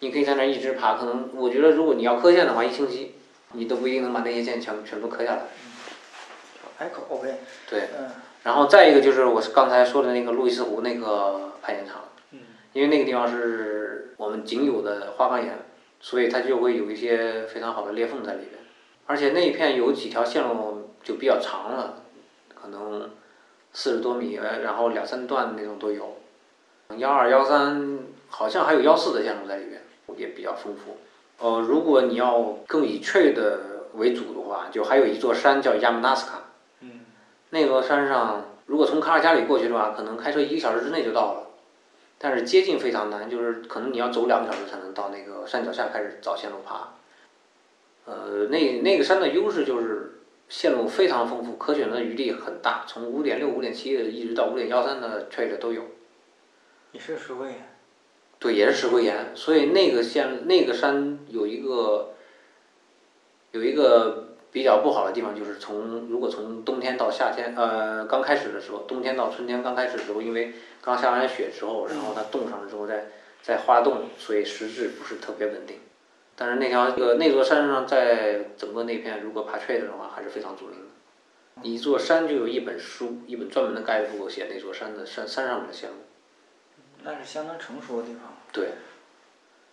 [0.00, 0.06] 嗯。
[0.06, 3.14] 你可以在那儿一直爬，可能我觉得如果你要磕线的话，一星期
[3.52, 5.42] 你都不一定能把那些线全全部磕下来。
[6.76, 6.88] 还。
[6.88, 7.34] 口 OK。
[7.68, 7.88] 对。
[7.98, 8.10] 嗯。
[8.42, 12.02] 然后再一个就是我刚才说的那个路易斯湖那个攀岩场。
[12.32, 12.40] 嗯。
[12.72, 15.58] 因为那个地方是我们仅有的花岗岩，
[16.00, 18.60] 所以它就会有一些非常好的裂缝在里边，
[19.06, 22.02] 而且那一片有几条线路就比较长了，
[22.54, 23.10] 可能。
[23.76, 26.18] 四十多米，然后两三段那种都有，
[26.96, 29.82] 幺二幺三好像还有幺四的线路在里边，
[30.16, 30.98] 也比较丰富。
[31.38, 33.60] 呃，如果你要更以 trail 的
[33.94, 36.42] 为主的话，就还有一座山叫亚姆纳斯卡。
[36.80, 37.00] 嗯。
[37.50, 41.46] 那座山上，如果从卡尔加里过去的话，可能开车一个小时之内就到了，
[42.18, 46.94] 但是接近非常难，就是可能你要走两个小时才能到那个山脚下开始找线路爬。
[48.04, 50.10] 呃，那那个山的优势就是。
[50.46, 55.82] 线路非常丰富，可选择余地很大，从五点六、五点七的一直到五点幺三的 trail 都有。
[56.92, 57.73] 你是石灰岩。
[58.44, 62.12] 对，也是石灰岩，所以那个线那个山有一个
[63.52, 73.06] 有一个比较不好的地方，就是从如果从冬天到夏天，呃，刚开始的时候，冬天到春天刚开始的时候，因为刚下完雪之后，然后它冻上了之后再
[73.42, 75.78] 再化冻，所以石质不是特别稳定。
[76.36, 81.66] 但是那条这个那座山上，在整个那片如果爬 trail 的话，还是非常著名的。
[81.66, 85.96] 一座山就有一本书，一本专门的概述写那座山的山山上面的线路。
[87.04, 88.22] 那是相当成熟的地方。
[88.52, 88.70] 对。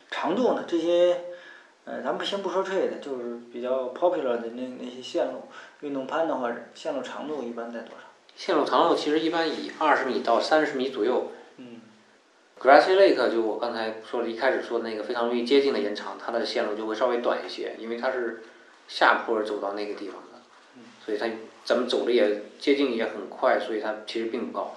[0.10, 0.66] 长度呢？
[0.68, 1.18] 这些，
[1.86, 5.44] 呃，咱们先不说 trail 的，就是比较 popular 的那那些线路，
[5.80, 8.04] 运动攀的话，线路长度一般在多少？
[8.36, 11.32] 线路长度其实一般以二十米到三十米左右。
[11.58, 11.80] 嗯。
[12.60, 18.44] Grassy Lake 就我刚才说的，一开始说的那个非常容易接近的延长，它的线路就会稍微短一些，因为它是
[18.88, 20.40] 下坡走到那个地方的，
[21.06, 21.28] 所以它
[21.64, 24.76] 咱们走的也接近也很快，所以它其实并不高。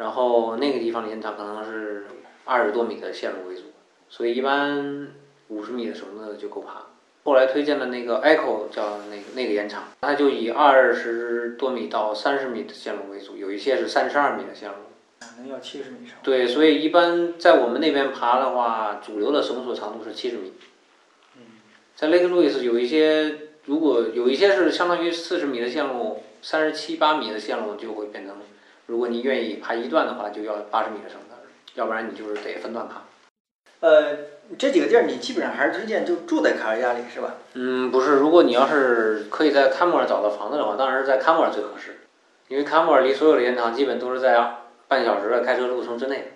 [0.00, 2.06] 然后那个地方的延长可能是
[2.46, 3.64] 二十多米的线路为主，
[4.08, 5.08] 所以一般
[5.48, 6.86] 五十米的什么的就够爬。
[7.22, 14.76] 后来推荐的那个 Echo 叫那个那个延长，它就以二十多米到三十米的线路为主，有一些是三十二米的线路。
[15.36, 16.16] 能要七十米长。
[16.22, 20.54] 对，所以一般在我们那边爬的话，主流的绳索长度是七十米。
[21.36, 21.42] 嗯。
[21.94, 23.36] 在 Lake Louise 有一些，
[23.66, 28.34] 如果有一些是相当于四十米的线路，三十七八米的线路就会变成，
[28.90, 31.36] 如果你愿意爬一段的话，就要八十米的绳子，
[31.74, 33.02] 要不然你就是得分段爬。
[33.80, 34.16] 呃，
[34.58, 37.36] 这几个地儿你基本上还是推荐就住在卡尔加里是吧？
[37.54, 42.00] 嗯，不是，如果你要是可以在喀木尔找到房子的话，当然是在喀木尔最合适，
[42.48, 44.56] 因为喀木尔离所有的盐场基本都是在。
[44.90, 46.32] 半小时的开车路程之内，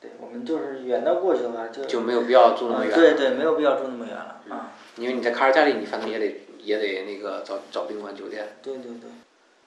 [0.00, 2.94] 对我们就是远到过去的话，就就没有必要住那么远。
[2.94, 4.72] 对对，没有必要住那么远了啊。
[4.96, 8.56] 因为你在卡尔加里，你反正也得也得那个找找宾馆酒店。
[8.62, 9.10] 对对对，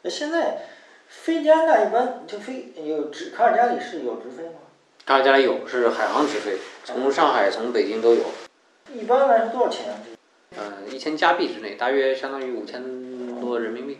[0.02, 0.64] 那现在
[1.12, 4.55] 飞加拿大一般就飞有直卡尔加里是有直飞吗？
[5.05, 8.24] 卡尔加里有，是海航直飞，从上海从北京都有。
[8.93, 9.99] 一般来说多少钱啊？
[10.57, 13.99] 嗯，一千加币之内，大约相当于五千多人民币。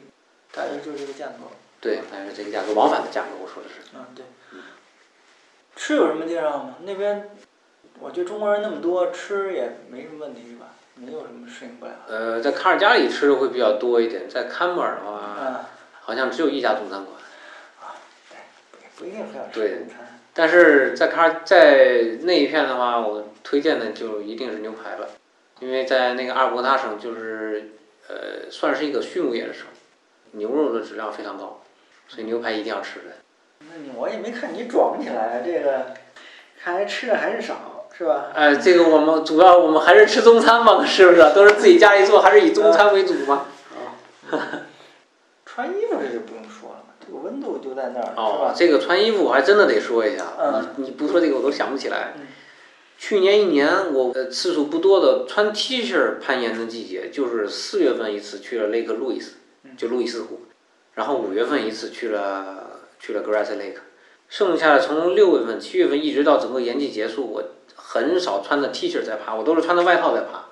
[0.54, 1.34] 大约就是这个价格。
[1.80, 3.76] 对，大约这个价格，往返的价格，我说的是。
[3.94, 4.26] 嗯，对。
[5.76, 6.78] 吃有什么介绍吗？
[6.84, 7.30] 那边，
[8.00, 10.68] 我觉得中国人那么多，吃也没什么问题，是吧？
[10.96, 11.92] 没有什么适应不了。
[12.08, 15.66] 呃，在卡尔加里吃的会比较多一点，在喀木尔的话，
[16.02, 17.18] 好像只有一家中餐馆。
[17.80, 17.96] 啊，
[18.30, 18.38] 对，
[18.98, 20.20] 不一定非要吃中餐。
[20.34, 25.10] 但是在卡在那一片的话，我推荐的就一定是牛排了，
[25.60, 27.72] 因为在那个阿尔伯塔省，就是
[28.08, 29.64] 呃，算是一个畜牧业的省，
[30.32, 31.62] 牛肉的质量非常高。
[32.08, 33.06] 所以牛排一定要吃的。
[33.60, 35.94] 那你我也没看你壮起来，这个
[36.62, 38.28] 看来吃的还是少，是吧？
[38.34, 41.22] 哎，这个我们主要我们还是吃中餐嘛，是不是？
[41.36, 43.48] 都是自己家里做，还是以中餐为主嘛。
[44.32, 44.38] 啊。
[45.54, 48.54] 穿衣服这就不用说了，这个温度就在那儿，是吧？
[48.56, 50.24] 这个穿衣服我还真的得说一下，
[50.78, 52.14] 你你不说这个我都想不起来。
[52.98, 59.26] 去年一年我呃次数不多的穿 T 恤攀岩的季节，就是四月份一次去了 Lake Louis，
[59.76, 60.40] 就路易斯湖，
[60.94, 63.80] 然后五月份一次去了去了 Grass Lake，
[64.30, 67.44] 剩下的从六月份七月份一直到整个岩季结束，我
[67.76, 70.46] 很少穿着 T 恤在爬，我都是穿着外套在爬，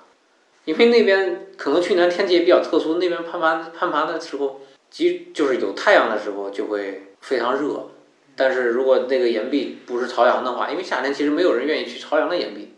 [0.66, 4.60] 因为那边可能去年天气也比较特殊，那边攀爬攀爬的时候，
[4.90, 7.86] 即就是有太阳的时候就会非常热。
[8.36, 12.74] 但是如果那个岩壁不是朝阳的话，因为夏天其实没有人愿意去朝阳的岩壁，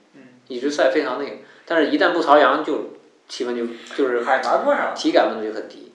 [0.49, 1.37] 一直晒非常那个。
[1.65, 2.95] 但是，一旦不朝阳，就
[3.29, 4.93] 气温就就是海拔多少？
[4.95, 5.93] 体感温度就很低。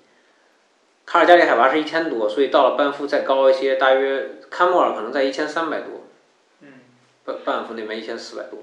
[1.06, 6.06] 卡尔加里海拔是一千多，所以到了班夫再高一些，大约堪莫尔可能在一千三百多。
[6.62, 6.70] 嗯。
[7.26, 8.60] 班班夫那边一千四百多。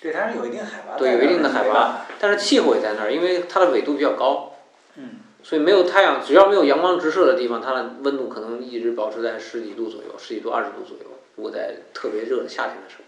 [0.00, 0.96] 对，它是有一定海拔。
[0.96, 4.55] 对，有一定的海拔，但是气候也在那儿，因为它的纬度比较高。
[5.46, 5.48] 嗯。
[5.48, 11.04] 所以没有太阳，只要没有阳光直射的地方，它的温度可能一直保持在十几度左右，十几度、二十度左右。
[11.36, 13.04] 如果在特别热的夏天的时候，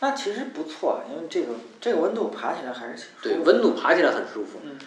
[0.00, 1.48] 那其实不错，因为这个
[1.80, 3.44] 这个温度爬起来还是挺舒服。
[3.44, 4.60] 对，温度爬起来很舒服。
[4.62, 4.78] 嗯。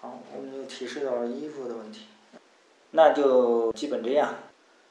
[0.00, 2.06] 好，我们就提示到了衣服的问题，
[2.90, 4.34] 那就基本这样。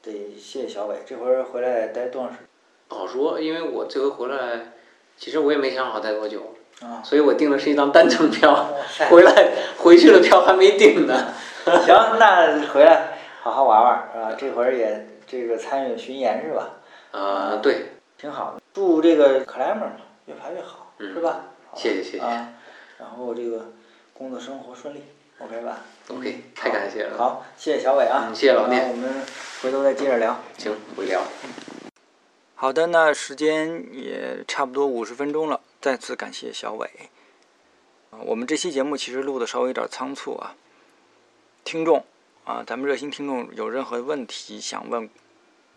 [0.02, 2.46] 得谢谢小伟，这回回来待多长时间？
[2.88, 4.72] 不好说，因为我这回回来，
[5.16, 6.54] 其实我也没想好待多久。
[6.84, 8.68] 啊，所以我订的是一张单程票，
[9.10, 11.32] 回来回去的票还没订呢。
[11.64, 14.36] 行，那回来好好玩玩，是吧？
[14.38, 16.70] 这会儿也这个参与巡演是吧？
[17.12, 18.60] 啊，对，挺好的。
[18.74, 19.92] 祝这个 climber 嘛
[20.26, 21.40] 越爬越好，是吧？
[21.74, 22.24] 谢谢谢谢。
[22.24, 22.50] 啊，
[22.98, 23.70] 然后这个
[24.12, 25.02] 工作生活顺利
[25.38, 25.78] ，OK 吧
[26.08, 27.16] ？OK，太感谢了。
[27.16, 28.30] 好，谢谢小伟啊。
[28.34, 28.80] 谢谢老聂。
[28.90, 29.10] 我们
[29.62, 30.36] 回头再接着聊。
[30.58, 31.22] 行，回聊。
[32.56, 35.60] 好的，那时间也差不多五十分钟了。
[35.84, 36.88] 再次感谢小伟。
[38.10, 40.56] 啊我们这期节目其实录的稍微有点仓促啊。
[41.62, 42.02] 听众
[42.46, 45.10] 啊，咱们热心听众有任何问题想问，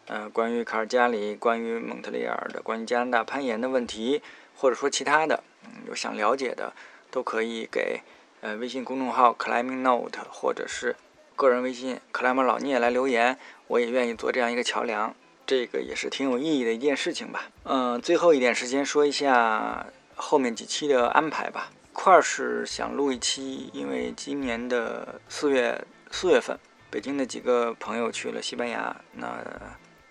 [0.06, 4.22] 呃，关于卡尔加里、关于蒙特利尔的、关于加拿大攀岩的问题，
[4.56, 6.72] 或者说其他的，嗯有想了解的，
[7.12, 8.00] 都可以给
[8.40, 10.96] 呃微信公众号 Climbing Note 或者是
[11.36, 13.38] 个人微信 Climber 老聂来留言，
[13.68, 15.14] 我也愿意做这样一个桥梁。
[15.46, 17.50] 这个也是挺有意义的一件事情吧。
[17.64, 19.88] 嗯，最后一点时间说一下
[20.18, 21.72] 后面几期的安排吧。
[21.94, 26.60] 块儿是想录一期，因为今年的四月四月份，
[26.90, 28.96] 北京的几个朋友去了西班牙。
[29.14, 29.38] 那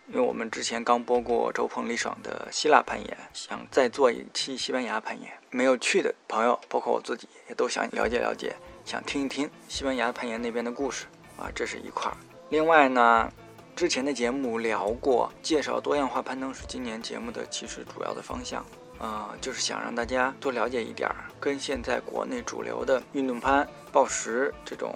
[0.09, 5.31] 因为我们之前刚播过周鹏、李爽的希腊攀岩，想再做一期西班牙攀岩。
[5.51, 12.17] 没有去的朋友，包括我自己，也都想了解了解，想听一听西班牙攀岩那边的故事啊，这是一块儿。
[12.49, 13.31] 另外呢。
[13.77, 18.65] 之前的节目聊过，介绍多样化攀登是今年节目的其实主要的方向，
[18.99, 24.95] 啊，就是想让大家多了解一点儿，跟现在国内主流的运动攀、报时这种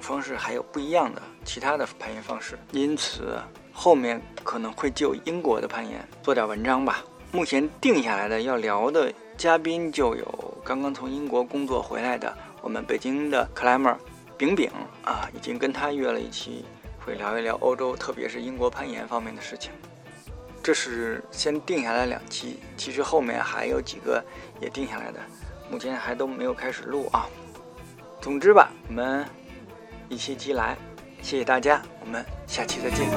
[0.00, 2.58] 方式还有不一样的其他的攀岩方式。
[2.72, 3.38] 因此，
[3.72, 7.04] 后面可能会就英国的攀岩做点文章吧。
[7.32, 13.96] 目前定下来的要聊的嘉宾就有刚刚从英国工作回来的我们北京的 climber
[14.36, 14.70] 饼饼
[15.04, 16.64] 啊，已经跟他约了一期。
[17.02, 19.72] 会聊一聊欧洲，特别是英国攀岩方面的事情。
[20.62, 24.22] 这是先定下来两期，其实后面还有几个
[24.60, 25.18] 也定下来的，
[25.70, 27.26] 目前还都没有开始录啊。
[28.20, 29.24] 总之吧，我们
[30.08, 30.76] 一期期来，
[31.22, 33.08] 谢谢大家，我们下期再见。